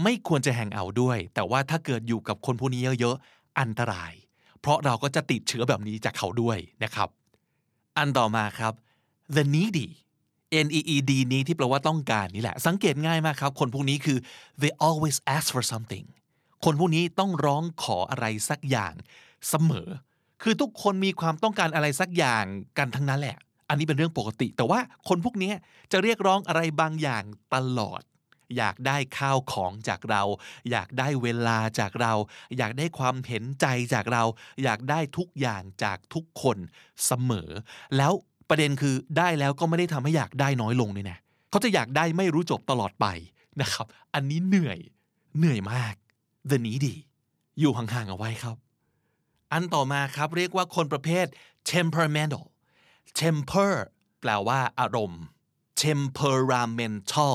[0.03, 4.13] ไม่ควรจะแฮงเอาด้วย แต่ว่าถ้าเกิดอยู่กับคนพวกนี้เยอะๆ อันตราย
[4.61, 7.09] เพราะเราก็จะติดเชื้อแบบนี้จากเขาด้วยนะครับ
[7.99, 8.73] อันต่อมาครับ
[9.37, 9.89] the needy
[10.67, 14.19] N E E D นี้ที่แปลว่าต้องการนี่แหละ สังเกตง่ายมากครับ คนพวกนี้คือ
[14.61, 16.07] they always ask for something
[16.65, 18.95] คนพวกนี้ต้องร้องขออะไรสักอย่าง
[19.49, 19.89] เสมอ
[20.43, 22.45] คือทุกคนมีความต้องการอะไรสักอย่าง
[22.79, 23.37] กันทั้งนั้นแหละ
[23.69, 25.53] อันนี้เป็นเรื่องปกติ แต่ว่าคนพวกนี้
[25.93, 27.25] จะเรียกร้องอะไรบางอย่าง
[27.55, 28.03] ตลอด
[28.57, 30.23] อยากได้ข้าวของจากเรา
[30.71, 32.13] อยากได้เวลาจากเรา
[32.59, 34.25] อยากได้ความเห็นใจจากเรา
[34.65, 36.57] อยากได้ทุกอย่างจากทุกคน
[37.07, 37.51] เสมอ
[37.97, 38.13] แล้ว
[38.49, 41.19] ประเด็นคือได้แล้วก็ไม่ได้ทำให้อยากได้น้อยลงเลยนะ
[41.51, 43.07] เขาจะอยากได้ไม่รู้จบตลอดไป
[43.61, 44.79] นะครับ อันนี้เหนื่อย
[45.39, 45.95] เหนื่อยมาก
[46.51, 46.95] the needy
[47.59, 48.57] อยู่ห่างๆเอาไว้ครับ
[49.53, 51.27] อันต่อมาครับเรียกว่าคนประเภท
[51.73, 52.45] temperamental
[53.21, 53.75] temper
[54.21, 55.23] แปลว่าอารมณ์
[55.85, 57.35] temperamental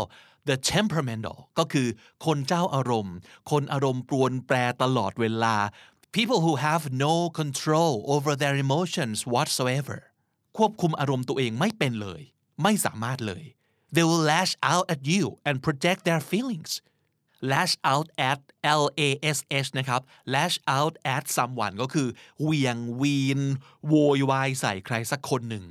[0.49, 1.88] the temperamental ก็คือ
[2.26, 3.16] คนเจ้าอารมณ์
[3.51, 5.55] คนอารมณ์ปรวนแปรตลอดเวลา
[6.16, 9.99] people who have no control over their emotions whatsoever
[10.57, 12.22] ควบคุมอารมณ์ตัวเองไม่เป็นเลย
[12.63, 13.43] ไม่สามารถเลย
[13.95, 16.72] they will lash out at you and project their feelings
[17.52, 18.39] lash out at
[18.82, 20.02] L A S H นะครับ
[20.36, 22.08] lash out at someone ก็คือ
[22.41, 23.41] เหวียงวีน
[23.88, 25.66] โวยวายใส่ใครสักคนหนึ่ง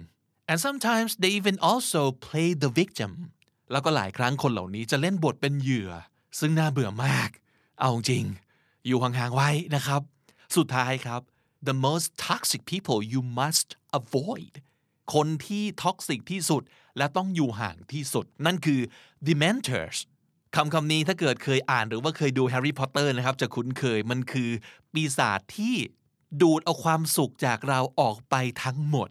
[0.51, 3.13] and sometimes they even also play the victim
[3.73, 5.91] แล้วก็หลายครั้งคนเหล่านี้จะเล่นบทเป็นเหยื่อ
[6.41, 7.31] ซึ่งน่าเบื่อมาก
[7.81, 8.25] เอาจริง
[8.87, 10.03] อยู่ห่างๆไว้นะครับ
[10.57, 11.21] สุดท้ายครับ
[11.69, 13.69] the most toxic people you must
[13.99, 14.55] avoid
[15.15, 16.63] คนที่ toxic ที่สุด
[16.99, 18.81] และต้องอยู่ห่างที่สุด นั่นคือ
[19.29, 19.99] dementors
[20.55, 24.51] คำคำนี้ถ้าเกิดเคยอ่านหรือว่าเคยดูแฮร์รี่พอตเตอร์นะครับ จะคุ้นเคยมันคือ
[24.93, 25.75] ปีศาจที่
[26.41, 28.35] ดูดเอาความสุขจากเราออกไป
[28.65, 29.09] ทั้งหมด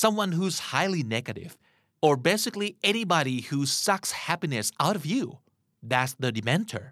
[0.00, 1.52] someone who's highly negative
[2.04, 5.24] or basically anybody who sucks happiness out of you
[5.90, 6.84] that's the dementor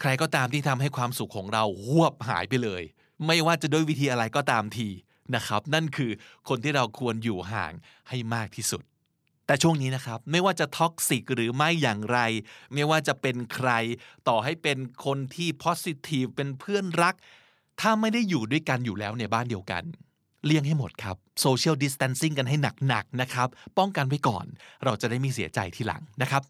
[0.00, 2.82] ใครก็ตามที่ทำให้ความสุขของเราหวบหายไปเลย
[3.26, 4.88] ไม่ว่าจะด้วยวิธีอะไรก็ตามที
[5.34, 6.10] นะครับ นั่นคือ
[6.48, 7.72] คนที่เราควรอยู่ห่าง
[8.08, 8.82] ให้มากที่สุด
[9.46, 12.18] แต่ช่วงนี้นะครับ ไม่ว่าจะท็อกซิกหรือไม่อย่างไร
[12.74, 13.70] ไม่ว่าจะเป็นใคร
[14.28, 17.14] ต่อให้เป็นคนที่ positive เป็นเพื่อนรัก
[17.80, 19.82] ถ้าไม่ได้อยู่ด้วยกันอยู่แล้วในบ้านเดียวกัน
[20.44, 22.56] เลี่ยงให้หมดครับ social distancing กันให้
[22.88, 24.46] หนักๆนะครับ ป้องกันไว้ก่อน
[24.84, 26.42] เราจะได้มีเสียใจทีหลังนะครับ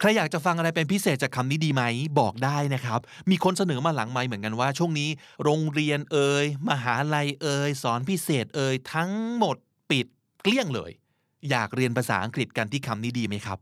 [0.00, 1.82] ใครอยากจะฟังอะไรเป็นพิเศษจากคำนี้ดีไหม
[2.20, 5.08] บอกได้นะครับ มีคนเสนอมาหลังไม่เหมือนกันว่า ช่วงนี้
[5.42, 9.56] โรงเรียนเอ่ยมหาลัยเอ่ยสอนพิเศษเอ่ยทั้งหมด
[9.90, 10.06] ปิด
[10.42, 10.90] เกลี้ยงเลย
[11.50, 13.58] อยากเรียนภาษาอังกฤษกันที่คำนี้ดีไหมครับ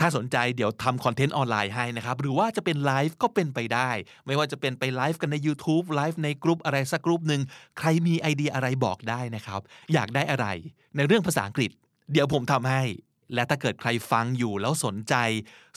[0.00, 3.90] ถ้าสนใจเดี๋ยวทำคอนเทนต์ออนไลน์ให้นะครับ หรือว่าจะเป็นไลฟ์ก็เป็นไปได้
[4.26, 7.42] ไม่ว่าจะเป็นไปไลฟ์กันใน YouTube ไลฟ์ในกลุ่มอะไรสักกลุ่มหนึ่ง
[7.78, 9.60] ใครมีไอเดียอะไรบอกได้นะครับ
[9.94, 10.46] อยากได้อะไร
[10.96, 11.70] ในเรื่องภาษาอังกฤษ
[12.12, 12.82] เดี๋ยวผมทำให้
[13.34, 15.14] และถ้าเกิดใครฟังอยู่แล้วสนใจ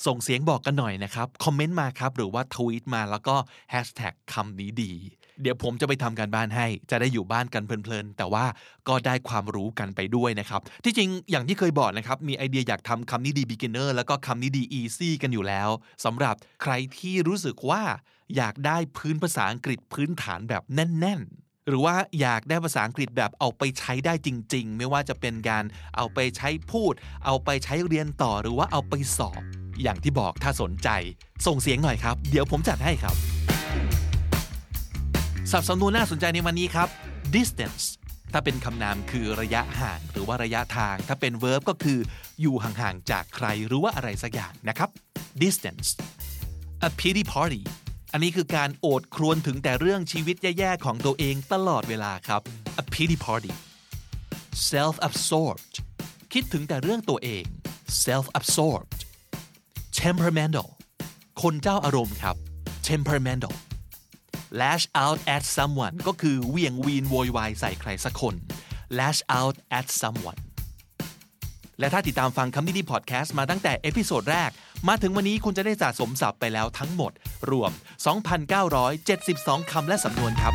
[0.06, 3.36] ส่งเสียงบอกกันหน่อยนะครับ คอมเมนต์มาครับ หรือว่าทวีตมาแล้วก็
[3.72, 4.94] แฮชแท็กคำนี้ดี
[5.42, 8.46] เดี๋ยวผมจะไปทำการบ้านให้ จะได้อยู่บ้านกันเพลินๆ แต่ว่า
[8.88, 15.70] ก็ได้ความรู้กันไปด้วยนะครับ ที่จริงอย่างที่เคยบอกนะครับ มีไอเดียอยากทำคำนี้ดี beginner แล้วก็คำนี้ดี easy กันอยู่แล้ว
[16.06, 17.82] สำหรับใครที่รู้สึกว่า
[18.36, 25.64] อยากได้พื้นภาษาอังกฤษพื้นฐานแบบแน่น ๆหรือว่าอยากได้ภาษาอังกฤษแบบเอาไปใช้ได้จริง ๆ ไม่ว่าจะเป็นการ
[25.98, 26.94] เอาไปใช้พูด
[27.26, 29.42] เอาไปใช้เรียนต่อหรือว่าเอาไปสอบ
[29.82, 30.90] อย่างที่บอกถ้าสนใจ
[31.48, 33.39] ส่งเสียงหน่อยครับ เดี๋ยวผมจัดให้ครับ
[35.54, 36.90] สับสำนวนน่าสนใจในวันนี้ครับ
[37.36, 37.86] distance
[38.34, 42.00] ถ้าเป็นคำนามคือระยะห่างหรือว่าระยะทาง ถ้าเป็น verb ก็คือ
[42.42, 44.90] อยู่ห่างๆจากใครหรือว่าอะไรสักอย่างนะครับ
[45.44, 45.88] distance
[46.88, 47.62] a pity party
[48.14, 52.42] อันนี้คือการโอดครวญถึงแต่เรื่องชีวิตแย่ๆของตัวเองตลอดเวลาครับ
[52.82, 53.54] a pity party
[54.72, 55.74] self absorbed
[56.34, 57.44] คิดถึงแต่เรื่องตัวเอง
[58.06, 59.00] self absorbed
[60.02, 60.68] temperamental
[61.42, 62.36] คนเจ้าอารมณ์ครับ
[62.90, 63.56] temperamental
[64.62, 68.36] lash out at someone ก็คือเหวี่ยงวีนโวยวายใส่ใครสักคน
[69.00, 70.40] lash out at someone
[71.80, 74.50] และถ้าติดตามฟังคำนี้ดีพอดแคสต์มาตั้งแต่ episode แรก
[74.88, 77.12] มาถึงวันนี้คุณจะได้สะสมศัพท์ไปแล้วทั้งหมด
[77.52, 77.72] รวม
[78.92, 80.54] 2,972 คำและสำนวนครับ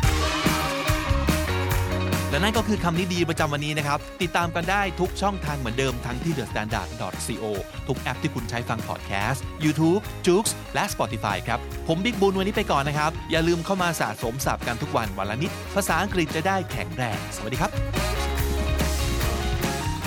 [2.35, 7.43] และนั่นก็คือคำนี้ดีประจำวันนี้นะครับ ติดตามกันได้ทุกช่องทางเหมือนเดิมทั้งที่ thestandard.co
[7.87, 17.71] ทุกแอปที่คุณใช้ฟังพอดแคสต์ YouTube j o o x และ Spotify ครับ ผมบิ๊กบุญวันนี้ไปก่อนนะครับ อย่าลืมเข้ามาสะสมศัพท์กันทุกวันวันละนิด ภาษาอังกฤษจะได้แข็งแรง สวัสดีครับ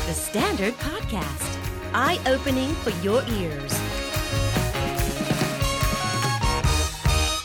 [0.09, 1.51] The Standard Podcast,
[2.05, 3.75] eye opening for your ears.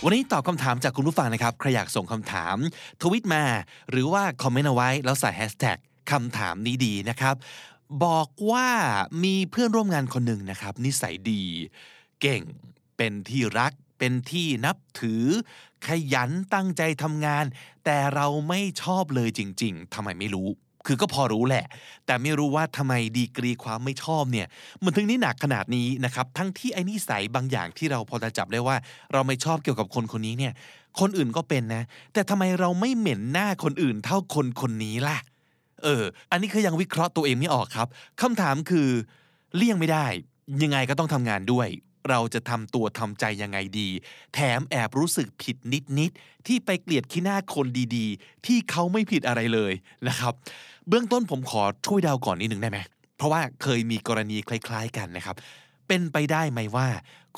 [0.06, 2.58] วันนี้ตอบคำถามจากคุณผู้ฟังนะครับ ใครอยากส่งคำถาม
[3.02, 3.44] ทวิตมา
[3.90, 5.78] หรือว่าคอมเมนต์เอาไว้แล้วใส่แฮชแท็ก
[6.12, 7.36] คำถามนี้ดีนะครับ
[8.06, 8.70] บอกว่า
[9.24, 11.44] มีเพื่อนร่วมงานคนหนึ่งนะครับ นิสัยดี
[12.22, 12.42] เก่ง
[12.98, 15.24] เป็นที่รัก เป็นที่นับถือ
[15.88, 17.46] ขยันตั้งใจทำงาน
[17.86, 20.50] แต่เราไม่ชอบเลยจริง ๆทำไมไม่รู้
[20.86, 21.66] คือก็พอรู้แหละ
[22.06, 24.48] แต่ไม่รู้ว่าทำไมดีกรีความไม่ชอบเนี่ย
[24.84, 28.76] มันถึงนี่หนักขนาดนี้นะครับทั้งที่ไอ้นิสัยบางอย่างที่เราพอจะจับได้ว่า
[29.14, 30.54] เราไม่ชอบเกี่ยวกับคนคนนี้เนี่ย
[31.00, 35.18] คนอื่นก็เป็นนะ แต่ทำไมเราไม่เหม็นหน้าคนอื่นเท่าคนคนนี้ล่ะ
[35.84, 37.88] เออ อันนี้คือยังวิเคราะห์ตัวเองไม่ออกครับ
[38.22, 38.88] คำถามคือ
[39.56, 40.08] เลี่ยงไม่ได้
[40.64, 41.70] ยังไงก็ต้องทำงานด้วย
[42.10, 43.90] เราจะทำตัวทำใจยังไงดี
[44.34, 45.58] แถมแอบรู้สึกผิด
[46.00, 49.74] นิดๆที่ไปเกลียดขี้หน้าคนดีๆ ที่เขาไม่ผิดอะไรเลย
[50.08, 50.34] นะครับ
[50.90, 52.80] เบื้องต้นผมขอช่วยเดาก่อนนิดหนึ่งได้ไหม
[53.18, 55.36] เพราะว่าเคยมีกรณีคล้ายๆกันนะครับ
[55.88, 56.88] เป็นไปได้ไหมว่า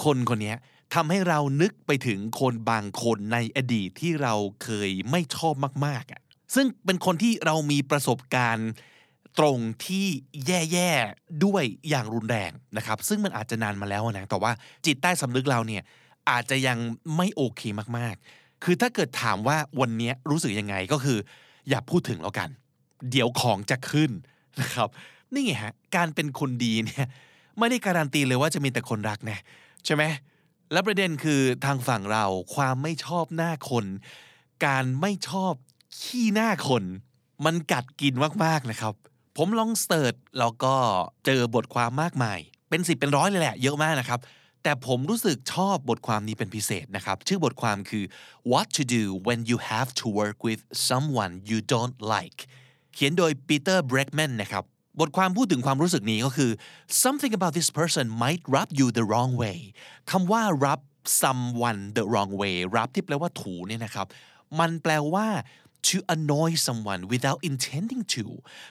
[0.04, 0.54] คนคนนี้
[0.94, 4.34] ทำให้เรานึกไปถึงคนบางคนในอดีตที่เรา
[4.64, 5.54] เคยไม่ชอบ
[5.86, 6.22] มากๆอะ
[6.56, 8.70] ซึ่งเป็นคนที่เรามีประสบการณ์
[9.40, 10.06] ตรงที่
[10.48, 14.52] แย่ๆด้วยอย่างรุนแรงนะครับ ซึ่งมันอาจจะนานมาแล้วนะแต่ว่า
[14.86, 15.84] จิตใต้สำนึกเราเนี่ย
[16.30, 16.78] อาจจะยัง
[17.18, 17.62] ไม่โอเค
[17.98, 21.18] มากๆ คือถ้าเกิดถามว่าวันนี้รู้สึกยังไงก็คือ
[21.70, 22.50] อย่าพูดถึงแล้วกัน
[23.12, 24.12] เดี๋ยวของจะขึ้น
[24.62, 24.90] นะครับ
[25.34, 27.08] นี่ไงฮะการเป็นคนดีเนี่ย
[27.60, 29.40] ไม่ได้การันตีเลยว่าจะมีแต่คนรักนะ
[29.86, 30.04] ใช่ไหม
[30.72, 32.26] และประเด็นคือทางฝั่งเรา
[32.56, 33.86] ความไม่ชอบหน้าคน
[34.66, 35.54] การไม่ชอบ
[36.00, 36.84] ขี้หน้าคน
[37.46, 38.94] มันกัดกินมากๆนะครับ
[39.38, 40.74] ผมลองเสิร์ชแล้วก็
[41.26, 42.40] เจอบทความมากมาย
[42.70, 44.20] เป็นสิบเป็นร้อยเลยแหละเยอะมากนะครับ
[44.64, 48.04] แต่ผมรู้สึกชอบบทความนี้เป็นพิเศษนะครับ ชื่อบทความคือ
[48.52, 52.40] What to do when you have to work with someone you don't like
[52.96, 54.64] เขียนโดย Peter Bregman นะครับ
[55.00, 56.52] บทความพูดถึงความรู้สึกนี้ก็คือ
[57.04, 59.58] something about this person might rub you the wrong way
[60.12, 60.82] คำว่า rub
[61.22, 64.08] someone the wrong way rub ที่แปลว่าถูเนี่ยนะครับ
[64.60, 65.28] มันแปลว่า
[65.88, 68.26] to annoy someone without intending to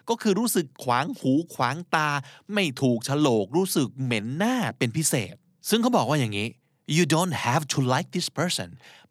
[0.09, 2.11] ก็คือรู้สึกขวางหูขวางตา
[2.55, 5.35] ไม่ถูกฉลกรู้สึกเหม็นหน้าเป็นพิเศษ
[5.68, 6.49] ซึ่งเขาบอกว่าอย่างนี้
[6.97, 8.68] you don't have to like this person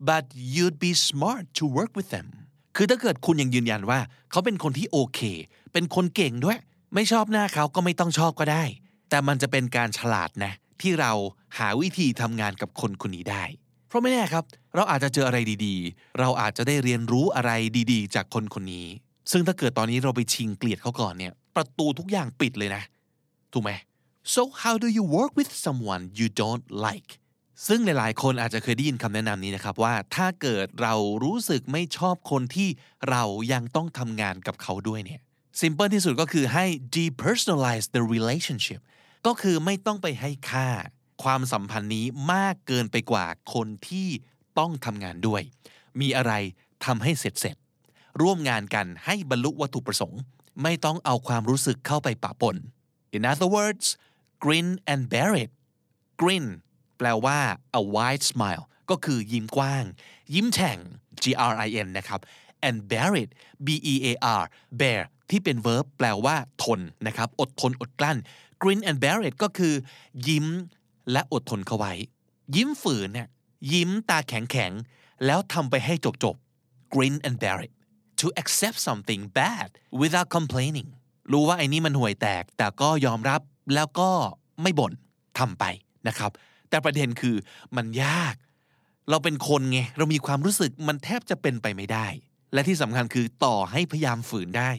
[0.09, 2.27] but you'd be smart to work with them
[2.75, 3.99] คือถ้าเกิดคุณยังยืนยันว่า
[4.31, 5.19] เขาเป็นคนที่โอเค
[5.73, 6.57] เป็นคนเก่งด้วย
[6.93, 8.63] ไม่ชอบหน้าเขาก็ไม่ต้องชอบก็ได้
[9.09, 11.11] แต่มันจะเป็นการฉลาดนะ ที่เรา
[11.57, 13.43] หาวิธีทำงานกับคนคนนี้ได้
[13.87, 14.43] เพราะไม่แน่ครับ
[14.75, 17.51] เราอาจจะเจออะไรดีๆ เราอาจจะได้เรียนรู้อะไร
[17.91, 18.87] ดีๆ จากคนคนนี้
[19.31, 22.83] ซึ่งถ้าเกิดตอนนี้เราไปชิงเกลียดเขาก่อนเนี่ย ประตูทุกอย่างปิดเลยนะ
[23.53, 23.71] ถูกไหม
[24.33, 27.11] so how do you work with someone you don't like
[27.67, 32.69] ซึ่งหลายๆ คนอาจจะเคยได้ยินคำแนะนำนี้นะครับว่าถ้าเกิดเรารู้สึกไม่ชอบคนที่
[33.09, 33.23] เรา
[33.53, 35.21] ยังต้องทำงานกับเขาด้วยเนี่ย
[35.61, 36.65] simple ที่สุดก็คือให้
[36.97, 38.81] depersonalize the relationship
[39.27, 40.69] ก็คือไม่ต้องไปให้ค่า
[41.23, 44.07] ความสัมพันธ์นี้มากเกินไปกว่าคนที่
[44.59, 45.41] ต้องทำงานด้วย
[46.01, 46.33] มีอะไร
[46.85, 47.55] ทำให้เสร็จเสร็จ
[48.21, 50.21] ร่วมงานกันให้บรรลุวัตถุประสงค์
[50.63, 52.55] ไม่ต้องเอาความรู้สึกเข้าไปปะปน
[53.15, 53.87] in other words
[54.43, 55.51] grin and bear it
[56.21, 56.47] grin
[57.05, 57.39] ลว่า
[57.79, 59.85] a wide smile ก็คือยิ้มกว้าง
[60.33, 60.77] ยิ้มแฉ่ง
[61.23, 62.19] G R I N นะครับ
[62.67, 63.29] and bear it
[63.65, 64.43] B E A R
[64.79, 68.17] bear ที่เป็น verb แปลว่าทนนะครับ อดทนอดกลั้น
[68.61, 69.73] grin and bear it ก็คือ
[70.27, 70.45] ยิ้ม
[71.11, 71.93] และอดทนเข้าไว้
[72.55, 73.29] ยิ้มฝืนเนี่ย
[73.73, 74.71] ยิ้มตาแข็งแข็ง
[75.25, 76.35] แล้วทำไปให้จบจบ
[76.93, 77.73] grin and bear it
[78.19, 79.69] to accept something bad
[80.01, 80.89] without complaining
[81.31, 83.41] รู้ว่าไอ้นี่มันห่วยแตก แต่ก็ยอมรับ
[83.75, 84.09] แล้วก็
[84.61, 84.93] ไม่บ่น
[85.39, 85.63] ทำไป
[86.07, 86.31] นะครับ
[86.73, 87.35] แต่ประเด็นคือ
[87.77, 88.35] มันยาก
[89.09, 92.07] เราเป็นคนไง เรามีความรู้สึกมันแทบจะเป็นไปไม่ได้
[92.53, 94.71] และที่สำคัญคือต่อให้พยายามฝืนได้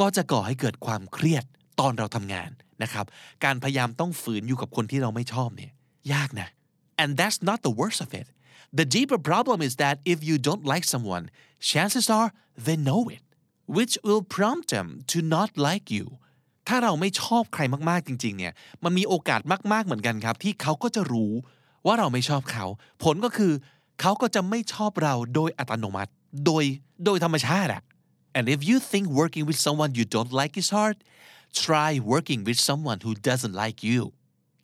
[0.00, 1.44] ก็จะก่อให้เกิดความเครียด
[1.80, 2.50] ตอนเราทำงาน
[2.82, 3.06] นะครับ
[3.44, 5.72] การพยายามต้องฝืนอยู่กับคนที่เราไม่ชอบเนี่ย
[6.12, 6.48] ยากนะ
[7.02, 8.26] and that's not the worst of it
[8.78, 11.24] the deeper problem is that if you don't like someone
[11.70, 12.30] chances are
[12.66, 13.24] they know it
[13.76, 16.04] which will prompt them to not like you
[16.68, 18.52] ถ้าเราไม่ชอบใครมากๆจริง ๆ เนี่ย
[18.84, 19.40] มันมีโอกาส
[19.72, 21.32] มาก ๆเหมือนกันครับ ที่เขาก็จะรู้
[21.86, 22.64] ว่าเราไม่ชอบเขา
[23.04, 23.52] ผลก็คือ
[24.00, 26.10] เขาก็จะไม่ชอบเราโดยอัตโนมัติ
[26.46, 26.64] โดย
[27.04, 27.82] โดยธรรมชาติอะ
[28.38, 30.96] and if you think working with someone you don't like is hard
[31.64, 34.00] try working with someone who doesn't like you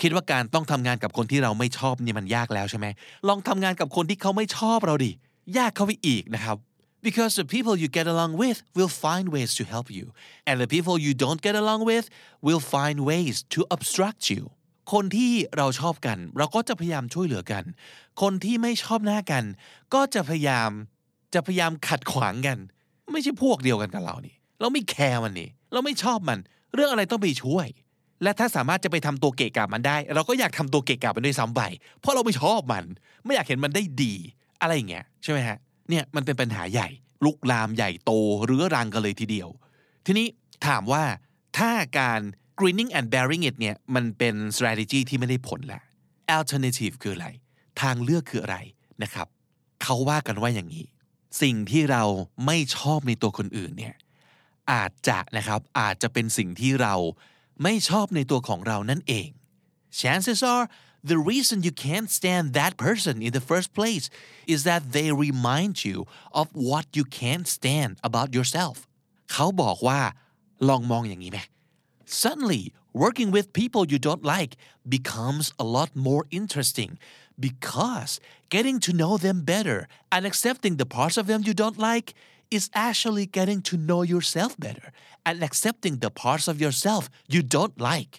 [0.01, 2.87] คิดว่าการต้องทำงานกับคนที่เราไม่ชอบนี่มันยากแล้วใช่ไหม
[3.29, 5.11] ลองทำงานกับคนที่เขาไม่ชอบเราดิ
[5.59, 6.57] ยากเข้าไปอีกนะครับ
[7.09, 10.05] because the people you get along with will find ways to help you
[10.49, 12.05] and the people you don't get along with
[12.47, 14.43] will find ways to obstruct you
[14.93, 17.65] คนที่เราชอบกัน เราก็จะพยายามช่วยเหลือกัน
[18.23, 19.45] คนที่ไม่ชอบหน้ากัน
[19.95, 20.71] ก็จะพยายาม
[21.35, 22.59] จะพยายามขัดขวางกัน
[23.13, 26.39] ไม่ใช่พวกเดียวกันกับเรานี่ เราไม่แคร์มันนี่ เราไม่ชอบมัน
[26.75, 27.69] เรื่องอะไรต้องไปช่วย
[28.23, 31.63] และถ้าสามารถจะไปทำตัวเกะกะมันได้ เราก็อยากทำตัวเกะกะมันด้วยซ้ำไป
[32.01, 32.85] เพราะเราไม่ชอบมัน
[33.25, 34.15] ไม่อยากเห็นมันได้ดี
[34.61, 35.59] อะไรอย่างเงี้ยใช่ไหมฮะ
[35.89, 36.89] เนี่ยมันเป็นปัญหาใหญ่
[37.25, 38.13] ลุกลามใหญ่โต
[38.45, 39.49] เรื้อรังกันเลยทีเดียว
[40.07, 40.27] ทีนี้
[40.67, 41.05] ถามว่า
[41.59, 42.21] ถ้าการ
[42.61, 45.83] greening and bearing it เนี่ยมันเป็น strategy ที่ไม่ได้ผลแหละ
[46.37, 47.29] alternative คืออะไร
[47.81, 48.59] ทางเลือกคืออะไร
[49.03, 49.29] นะครับ
[49.83, 50.87] เขาว่ากันว่าอย่างนี้
[51.43, 52.05] สิ่งที่เรา
[52.47, 53.95] ไม่ชอบในตัวคนอื่นเนี่ย
[54.73, 56.95] อาจจะนะครับอาจจะเป็นสิ่งที่เรา
[57.63, 59.29] ไม่ชอบในตัวของเรานั่นเอง
[60.01, 60.67] chances are
[61.04, 64.10] the reason you can't stand that person in the first place
[64.54, 68.76] is that they remind you of what you can't stand about yourself
[69.32, 70.02] เขาบอกว่า
[70.70, 71.40] ลองมองอย่างนี้ไหม
[72.22, 72.64] Suddenly
[73.04, 74.52] working with people you don't like
[74.98, 76.92] becomes a lot more interesting
[77.48, 78.12] because
[78.56, 79.80] getting to know them better
[80.14, 82.08] and accepting the parts of them you don't like
[82.58, 84.88] is actually getting to know yourself better
[85.28, 87.04] and accepting the parts of yourself
[87.34, 88.14] you don't like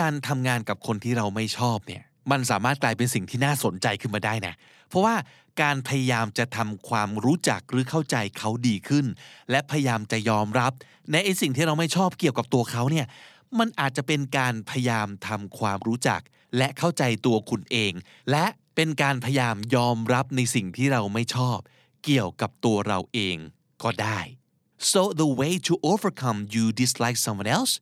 [0.00, 4.53] การทำงานกับคนที่เราไม่ชอบเนี่ย มันสามารถกลายเป็นสิ่งที่น่าสนใจขึ้นมาได้นะ
[4.89, 5.15] เพราะว่า
[5.61, 9.05] การพยายามจะทำความรู้จักหรือเข้าใจเขาดีขึ้น
[9.51, 10.71] และพยายามจะยอมรับ
[11.11, 13.05] ในไอ้สิ่งที่เราไม่ชอบเกี่ยวกับตัวเขาเนี่ย
[13.59, 16.21] มันอาจจะเป็นการพยายามทำความรู้จัก
[16.57, 17.93] และเข้าใจตัวคุณเอง
[18.31, 18.45] และ
[18.75, 21.57] เป็นการพยายามยอมรับในสิ่งที่เราไม่ชอบ
[22.05, 23.37] เกี่ยวกับตัวเราเอง
[23.83, 24.19] ก็ได้
[24.91, 27.73] so the way to overcome you dislike someone else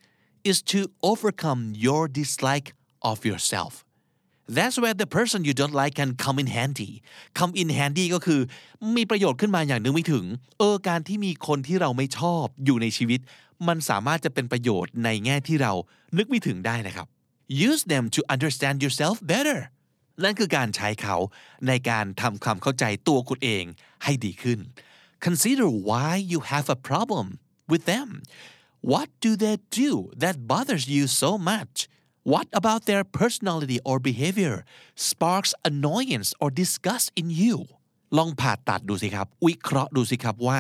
[0.50, 0.80] is to
[1.12, 2.70] overcome your dislike
[3.12, 3.74] of yourself
[4.58, 6.92] That's where the person you don't like can come in handy
[7.40, 8.42] come in handy ก็คือ
[8.96, 10.26] มีประโยชน์ขึ้นมาอย่างนึกไม่ถึง
[10.60, 13.20] เออการที่มีคนที่เราไม่ชอบอยู่ในชีวิต
[13.68, 15.74] มันสามารถจะเป็นประโยชน์ในแง่ที่เรา
[16.18, 17.08] นึกไม่ถึงได้นะครับ
[17.70, 19.60] use them to understand yourself better
[20.24, 21.18] นั่นคือการใช้เขา
[21.68, 23.64] ในการทำความเข้าใจตัวคุณเอง
[24.04, 24.60] ให้ดีขึ้น
[25.26, 27.26] consider why you have a problem
[27.72, 28.10] with them
[28.92, 29.92] what do they do
[30.24, 31.76] that bothers you so much
[32.24, 34.64] What about their personality or behavior
[34.94, 37.56] sparks annoyance or disgust in you
[38.18, 40.60] ลองผ่าตัดดูสิครับ วิเคราะห์ดูสิครับว่า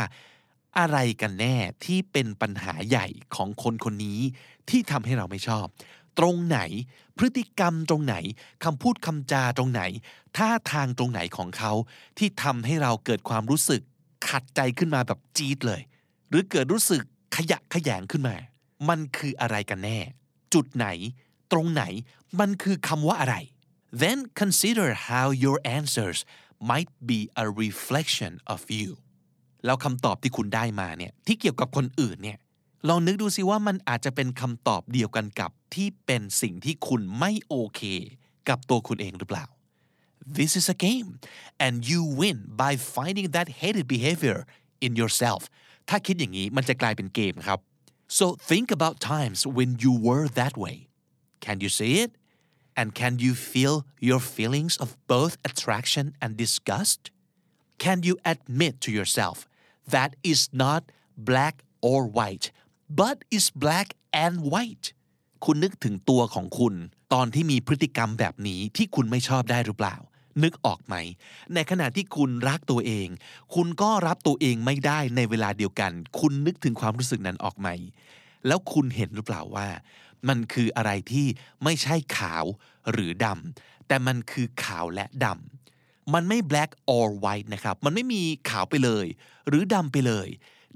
[0.79, 1.55] อะไรกันแน่
[1.85, 4.19] ที่เป็นปัญหาใหญ่ของคนคนนี้
[4.69, 5.65] ที่ทำให้เราไม่ชอบ
[6.19, 6.59] ตรงไหน
[7.17, 8.15] พฤติกรรมตรงไหน
[8.63, 9.81] คำพูดคำจาตรงไหน
[10.37, 11.71] ท่าทางตรงไหนของเขา
[12.17, 13.81] ที่ทำให้เราเกิดความรู้สึก
[14.27, 15.81] ขัดใจขึ้นมาแบบจี๊ดเลย
[16.29, 17.01] หรือเกิดรู้สึก
[17.35, 18.35] ขยะขยงขึ้นมา
[18.89, 19.99] มันคืออะไรกันแน่
[20.53, 20.87] จุดไหน
[21.51, 21.83] ตรงไหน
[22.39, 23.35] มันคือคำว่าอะไร
[24.03, 26.19] then consider how your answers
[26.71, 28.89] might be a reflection of you
[29.65, 32.37] แล้วคำตอบที่คุณได้มาเนี่ยที่เกี่ยวกับคนอื่นเนี่ย
[32.89, 37.81] ลองนึกดูสิว่ามันอาจจะเป็นคำตอบเดียวกันกับที่เป็นสิ่งที่คุณไม่โอเค
[38.49, 39.45] กับตัวคุณเองหรือเปล่า
[40.37, 41.09] This is a game
[41.65, 44.39] and you win by finding that hated behavior
[44.85, 45.41] in yourself
[45.89, 47.59] ถ้าคิดอย่างนี้มันจะกลายเป็นเกมครับ
[48.17, 50.77] so think about times when you were that way
[51.45, 52.11] Can you see it?
[52.79, 57.11] And can you feel your feelings of both attraction and disgust?
[57.85, 59.37] Can you admit to yourself
[59.95, 60.81] that is not
[61.17, 62.51] black or white,
[63.01, 63.87] but is black
[64.23, 64.87] and white?
[65.45, 66.73] คุณนึกถึงตัวของคุณ
[67.13, 69.95] ตอนที่มีพฤติกรรมแบบนี้ที่คุณไม่ชอบได้หรือเปล่า
[70.43, 70.95] นึกออกไหม
[71.53, 73.07] ในขณะที่คุณรักตัวเอง
[73.55, 77.69] คุณก็รับตัวเองไม่ได้ในเวลาเดียวกัน คุณนึกถึงความรู้สึกนั้นออกไหม
[78.47, 79.67] แล้วคุณเห็นหรือเปล่าว่า
[80.27, 81.27] มันคืออะไรที่
[81.63, 82.45] ไม่ใช่ขาว
[82.91, 89.05] หรือดำแต่มันคือขาวและดำมันไม่ black or white นะครับ มันไม่มีขาวไปเลย
[89.47, 90.27] หรือดำไปเลย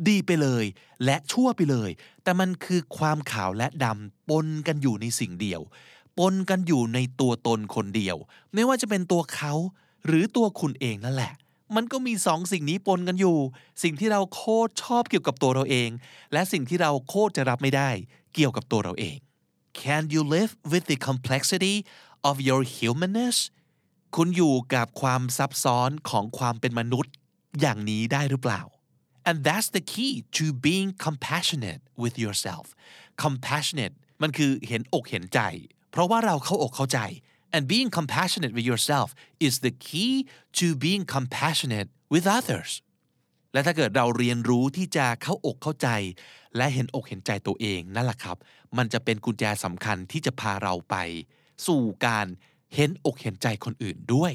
[0.08, 0.66] ดีไปเลย
[1.06, 1.90] และชั่วไปเลย
[2.24, 5.62] แต่มันคือความขาวและดำปนกันอยู่ในสิ่งเดียว
[6.20, 8.18] ปนกันอยู่ในตัวตนคนเดียว
[8.54, 9.54] ไม่ว่าจะเป็นตัวเขา
[10.06, 11.34] หรือตัวคุณเองนั่นแหละ
[11.76, 13.38] มันก็มีสองสิ่งนี้ปนกันอยู่
[13.84, 15.90] สิ่งที่เราโคตรชอบเกี่ยวกับตัวเราเอง
[16.34, 17.90] และสิ่งที่เราโคตรจะรับไม่ได้
[18.34, 19.18] เกี่ยวกับตัวเราเอง
[19.83, 21.77] Can you live with the complexity
[22.29, 23.39] of your humanness
[24.17, 27.13] คุณอยู่กับความซับซ้อนของความเป็นมนุษย์
[27.61, 28.63] อย่างนี้ได้หรือเปล่า
[29.29, 32.67] and that's the key to being compassionate with yourself
[33.25, 35.41] compassionate มันคือเห็นอกเห็นใจ
[35.91, 37.01] เพราะว่าเราเข้าอกเข้าใจ
[37.55, 39.09] and being compassionate with yourself
[39.47, 40.15] is the key
[40.59, 42.71] to being compassionate with others
[43.53, 45.89] และถ้าเกิดเราเรียนรู้ที่จะเข้าอกเข้าใจ
[46.58, 48.38] และเห็นอกเห็นใจตัวเองนั่นแหละครับ
[48.78, 50.96] มันจะเป็นกุญแจสำคัญที่จะพาเราไป
[51.68, 52.26] สู่การ
[52.76, 54.34] เห็นอกเห็นใจคนอื่นด้วย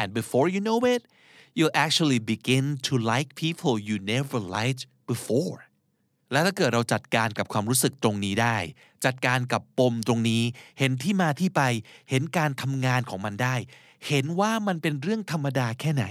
[0.00, 1.02] and before you know it
[1.56, 5.58] you'll actually begin to like people you never liked before
[6.32, 8.56] และถ้าเกิดเราจัดการกับความรู้สึกตรงนี้ได้
[9.04, 10.42] จัดการกับปมตรงนี้
[10.78, 11.62] เห็นที่มาที่ไป
[12.10, 13.54] เห็นการทำงานของมันได้
[14.06, 16.04] เห็นว่ามันเป็นเรื่องธรรมดาแค่ไหน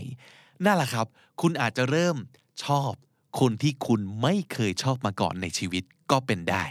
[0.65, 1.07] นั่นแหละครับ
[1.41, 2.15] คุณอาจจะเริ่ม
[2.63, 2.91] ชอบ
[3.39, 6.65] คนที่คุณไม่เคยชอบมาก่อนในชีวิตก็เป็นได้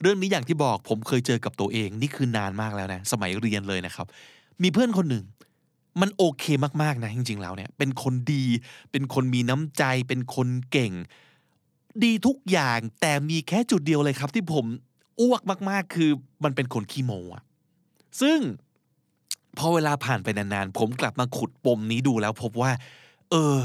[0.00, 4.06] เรื่องนี้อย่างที่บอกผมเคยเจอกับตัวเองนี่คือนานมากแล้วนะ สมัยเรียนเลยนะครับ
[4.62, 5.24] มีเพื่อนคนหนึ่ง
[6.00, 6.44] มันโอเค
[6.82, 8.44] มากๆนะจริงๆแล้วเนี่ย เป็นคนดี
[8.92, 10.92] เป็นคนมีน้ำใจ เป็นคนเก่ง
[12.04, 14.64] ดีทุกอย่างแต่มีแค่จุดเดียวเลยครับ ที่ผม
[15.20, 15.40] อ้วก
[15.70, 16.10] มากๆ คือ
[16.44, 17.42] มันเป็นคนขี้โมอะ
[18.20, 18.38] ซึ่ง
[19.58, 22.70] พอเวลาผ่านไปนานๆ ผมกลับมาขุดปมนี้ดูแล้วพบว่า
[23.30, 23.56] เออ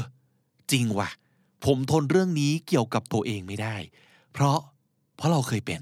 [0.72, 1.08] จริงว่ะ
[1.64, 3.76] ผมทนเรื่องนี้เกี่ยวกับตัวเองไม่ได้
[4.32, 4.58] เพราะ
[5.16, 5.80] เพราะเราเคยเป็น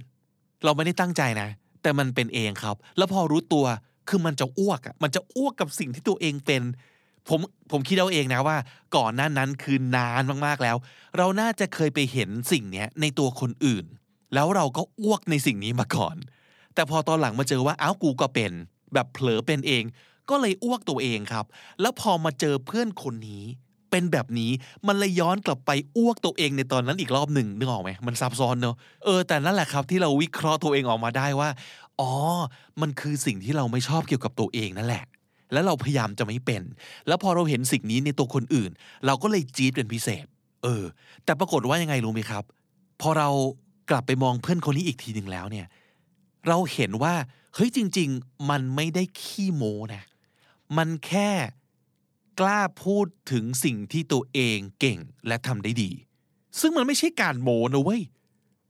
[0.65, 1.49] เราไม่ได้ตั้งใจนะ
[1.83, 3.67] แต่มันเป็นเองครับ แล้วพอรู้ตัว
[4.09, 6.63] คือมันจะอ้วกอะมันจะอ้วกกับสิ่งที่ตัวเองเป็น
[7.29, 8.57] ผมผมคิดเอาเองนะว่า
[8.97, 10.77] ก่อนหน้านั้นคือนานมากๆแล้ว
[11.17, 13.85] เราน่าจะเคยไปเห็นสิ่งเนี้ยในตัวคนอื่น
[14.35, 16.17] แล้วเราก็อ้วกในสิ่งนี้มาก่อน
[16.75, 18.53] แต่พอตอนหลังมาเจอว่าอ้าวกูก็เป็น
[18.95, 19.85] แบบเผลอเป็นเอง
[20.31, 21.47] ก็เลยอ้วกตัวเองครับ
[21.81, 23.45] แล้วพอมาเจอเพื่อนคนนี้
[23.91, 24.51] เป็นแบบนี้
[24.87, 31.49] มันเลยย้อนกลับไปอ้วกตัวเองในตอนนั้นอีกรอบหนึ่งนึกออกไหมมันซับซ้อนเนอะเออแต่นั่นแหละครับที่เราวิเคราะห์ตัวเองออกมาได้ว่า
[32.01, 32.13] อ๋อ
[32.81, 35.05] มันคือสิ่งที่เราไม่ชอบเกี่ยวกับตัวเองนั่นแหละ
[35.53, 36.63] แล้วเราพยายามจะไม่เป็น
[37.07, 38.71] แล้วพอเราเห็นสิ่งนี้ในตัวคนอื่น
[39.07, 40.27] เราก็เลยจี๊ดเป็นพิเศษ
[40.65, 40.85] เออ
[41.25, 42.45] แต่ปรากฏว่ายังไงรู้ไหมครับ
[43.01, 43.29] พอเรา
[43.91, 45.67] กลับไปมองเพื่อนคนนี้อีกทีหนึ่งแล้วเนี่ย
[46.49, 47.15] เราเห็นว่า
[47.55, 50.03] เฮ้ยจริง ๆ มันไม่ได้ขี้โม้นะ
[50.77, 51.31] มันแค่
[52.41, 55.91] กล้าพูดถึงสิ่งที่ตัวเองเก่งและทำได้ดี
[56.61, 58.03] ซึ่งมันไม่ใช่การโมนะเว้ย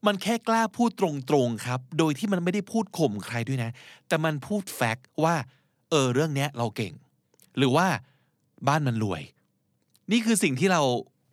[0.07, 1.03] มันแค่กล้าพูดต
[1.35, 3.71] รงๆครับ โดยที่มันไม่ได้พูดข่มใครด้วยนะ
[4.09, 5.35] แต่มันพูดแฟกต์ว่า
[5.91, 6.93] เออ เรื่องเนี้ยเราเก่ง
[7.59, 7.87] หรือว่า
[8.69, 9.23] บ้านมันรวย
[10.13, 10.83] นี่คือสิ่งที่เรา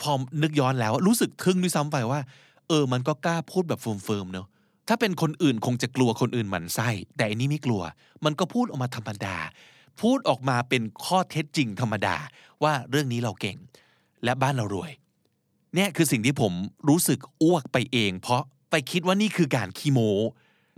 [0.02, 0.12] พอ
[0.44, 2.20] นึกย้อนแล้ว รู้สึกทึ่งด้วยซ้ำไปว่า
[2.68, 4.48] เออ มันก็กล้าพูดแบบเฟิร์มๆเนอะ
[4.88, 7.82] ถ้าเป็นคนอื่นคงจะกลัวคนอื่นหมันไส้ แต่อันนี้ไม่กลัว
[8.26, 9.38] มันก็พูดออกมาธรรมดา
[10.02, 12.16] พูดออกมาเป็นข้อเท็จจริงธรรมดา
[12.64, 13.58] ว่าเรื่องนี้เราเก่ง
[14.24, 14.92] และบ้านเรารวย
[15.76, 16.54] เนี่ยคือสิ่งที่ผม
[16.90, 18.42] รู้สึกอ้วกไปเอง เพราะ
[18.72, 20.00] ไปคิดว่านี่คือการขี้โม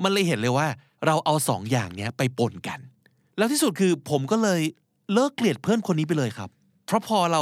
[0.03, 0.67] มันเลยเห็นเลยว่า
[1.05, 2.79] เราเอาสองอย่างเนี้ยไปปนกัน
[3.37, 4.61] แล้วที่สุดคือผมก็เลย
[5.13, 6.49] เลิกเกลียดเพื่อนคนนี้ไปเลยครับ
[6.85, 7.41] เพราะพอเรา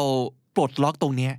[0.55, 1.33] ปลดล็อกตรงเนี้ย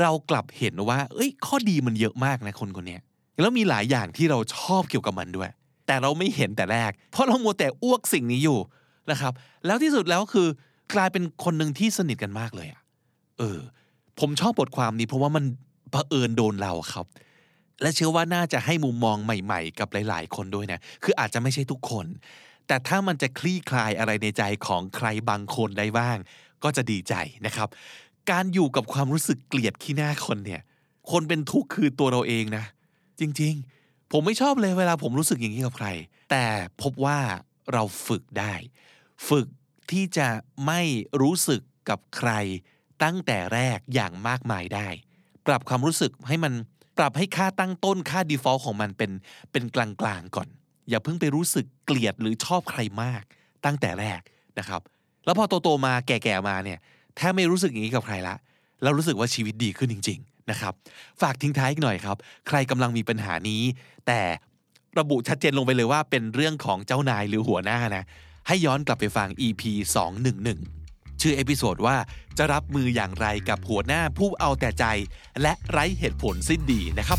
[0.00, 2.98] เรากลับเห็นว่า เอ้ย ข้อดีมันเยอะมากนะคนคนนี้
[3.40, 5.50] แล้วมีหลายอย่างที่เราชอบเกี่ยวกับมันด้วย
[5.86, 8.58] แต่เราไม่เห็นแต่แรก เพราะเรามัวแต่อ้วกสิ่งนี้อยู่
[9.10, 9.32] นะครับ
[9.66, 10.48] แล้วที่สุดแล้วคือ
[10.94, 12.82] กลายเป็นคนหนึ่งที่สนิทกันมากเลยอะ
[13.38, 13.58] เออ
[14.20, 15.44] ผมชอบบทความนี้เพราะว่ามัน
[15.90, 17.06] เผอิญโดนเราครับ
[17.82, 22.06] และเชื่อว่าน่าจะให้มุมมองใหม่ๆ กับหลาย ๆ คนด้วยนะ คืออาจจะไม่ใช่ทุกคน
[22.66, 26.16] แต่ถ้ามันจะคลี่คลายอะไรในใจของใครบางคนได้บ้าง
[26.64, 27.14] ก็จะดีใจ
[27.46, 27.68] นะครับ
[28.30, 30.62] การอยู่กับความรู้สึกเกลียดขี้หน้าคนเนี่ย
[31.10, 32.64] คนเป็นทุกข์คือตัวเราเองนะ
[33.20, 35.88] จริง ๆ ผมไม่ชอบเลยเวลาผมรู้สึกอย่างนี้กับใคร
[36.30, 36.44] แต่
[36.82, 37.18] พบว่า
[37.72, 38.54] เราฝึกได้
[39.28, 39.46] ฝึก
[39.90, 40.28] ที่จะ
[40.66, 40.80] ไม่
[41.20, 42.30] รู้สึกกับใคร
[43.02, 44.88] ตั้งแต่แรกอย่างมากมายได้
[45.46, 46.52] ปรับความรู้สึกให้มัน
[46.98, 49.10] ปรับให้ค่าตั้งต้นค่า default ของมันเป็น
[49.52, 50.48] เป็นกลางๆก่อน
[50.88, 53.22] อย่าเพิ่งไปรู้สึกเกลียดหรือชอบใครมาก
[53.64, 54.20] ตั้งแต่แรก
[54.58, 54.80] นะครับ
[55.24, 56.78] แล้วพอโตๆมาแก่ๆมาเนี่ย
[57.16, 58.34] แทบไม่รู้สึกอย่างนี้กับใครละ
[58.82, 60.72] แล้วรู้สึกว่าชีวิตดีขึ้นจริง ๆนะครับ
[61.20, 62.16] ฝากทิ้งท้ายอีกหน่อยครับ
[62.48, 63.62] ใครกำลังมีปัญหานี้
[64.06, 64.20] แต่
[64.98, 68.04] ระบุชัดเจนลงไปเลยว่าเป็นเรื่องของเจ้านายหรือหัวหน้านะ
[68.52, 69.62] ให้ย้อนกลับไปฟัง EP
[70.42, 71.96] 211 ชื่อ episode ว่า
[72.38, 74.84] จะรับมืออย่างไรกับหัวหน้าผู้เอาแต่ใจ
[75.42, 77.18] และไร้เหตุผลสิ้นดีนะครับ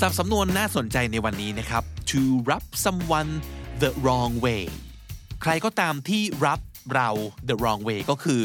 [0.00, 3.30] ศัพท์สำนวนน่าสนใจในวันนี้นะครับ to rub someone
[3.82, 4.62] the wrong way
[5.42, 6.60] ใครก็ตามที่ rub
[6.94, 7.08] เรา
[7.48, 8.40] the wrong way ก็คือ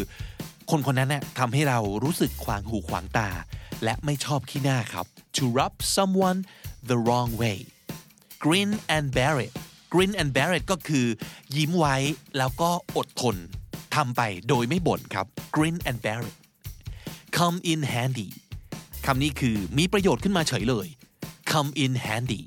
[0.72, 3.30] คนคนนั้นเนี่ยทำให้เรารู้สึกขวางหูขวางตา
[3.84, 6.40] และไม่ชอบขี้หน้าครับ to rub someone
[6.90, 7.58] the wrong way
[8.44, 9.54] grin and bear it
[9.94, 11.06] grin and bear it ก็คือ
[11.56, 11.96] ยิ้มไว้
[12.38, 13.36] แล้วก็อดทน
[13.96, 15.26] ทำไปโดยไม่บ่นครับ
[15.56, 16.36] grin and bear it
[17.38, 18.30] come in handy
[19.06, 20.88] คำนี้คือมีประโยชน์ขึ้นมาเฉยเลย
[21.52, 22.42] come in handy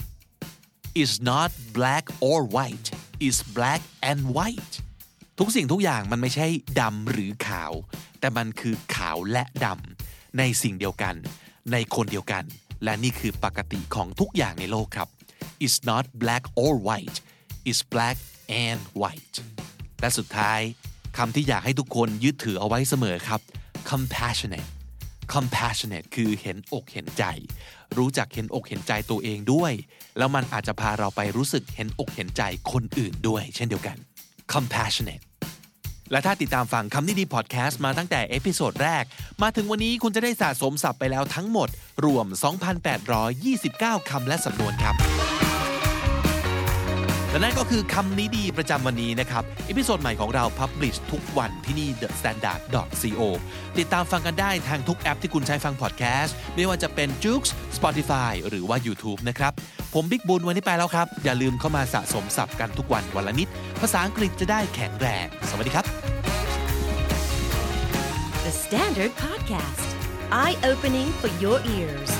[1.02, 2.88] is not black or white
[3.28, 3.80] is black
[4.10, 4.74] and white
[5.38, 6.46] ทุกสิ่งทุกอย่างมันไม่ใช่
[6.80, 7.72] ดำหรือขาว
[8.20, 11.14] แต่มันคือขาวและดำในสิ่งเดียวกัน
[11.72, 12.44] ในคนเดียวกัน
[12.84, 15.08] และนี่คือปกติของทุกอย่างในโลกครับ
[15.66, 17.18] is not black or white
[17.70, 18.16] is black
[18.64, 19.36] and white
[20.00, 20.60] และสุดท้าย
[21.16, 23.40] คำที่อยากให้ทุกคนยึดถือเอาไว้เสมอครับ
[23.90, 24.68] compassionate
[25.34, 27.24] compassionate คือเห็นอกเห็นใจ
[27.98, 29.72] รู้จักเห็นอกเห็นใจตัวเองด้วย
[30.18, 32.42] แล้วมันอาจจะพาเราไปรู้สึกเห็นอกเห็นใจ
[32.72, 33.96] คนอื่นด้วย เช่นเดียวกัน
[34.52, 35.24] compassionate
[36.12, 39.04] และถ้าติดตามฟังคำนี้ดีพอดแคสต์มาตั้งแต่ episode แรก
[39.42, 41.68] มาถึงวันนี้คุณจะได้สะสมศัพท์ไปแล้วทั้งหมด
[42.04, 42.26] รวม
[43.22, 44.96] 2,829 คำและสำนวนครับ
[47.30, 52.60] และนั่นก็คือคำนี้ดีประจำวันนี้นะครับ episode ใหม่ของเรา publish ทุกวันที่นี่ the standard
[53.18, 53.20] co
[53.78, 57.42] ติดตามฟังกันได้ทางทุกแอปที่คุณใช้ฟังพอดแคสต์ไม่ว่าจะเป็น j o o x
[57.76, 59.52] Spotify หรือว่า YouTube นะครับ
[59.94, 63.48] ผมบิ๊กบุญวันนี้ไปแล้วครับ อย่าลืมเข้ามาสะสมศัพท์กันทุกวันวันละนิด
[63.80, 65.86] ภาษาอังกฤษจะได้แข็งแรง สวัสดีครับ
[68.44, 69.88] The Standard Podcast,
[70.42, 72.10] Eye opening for your ears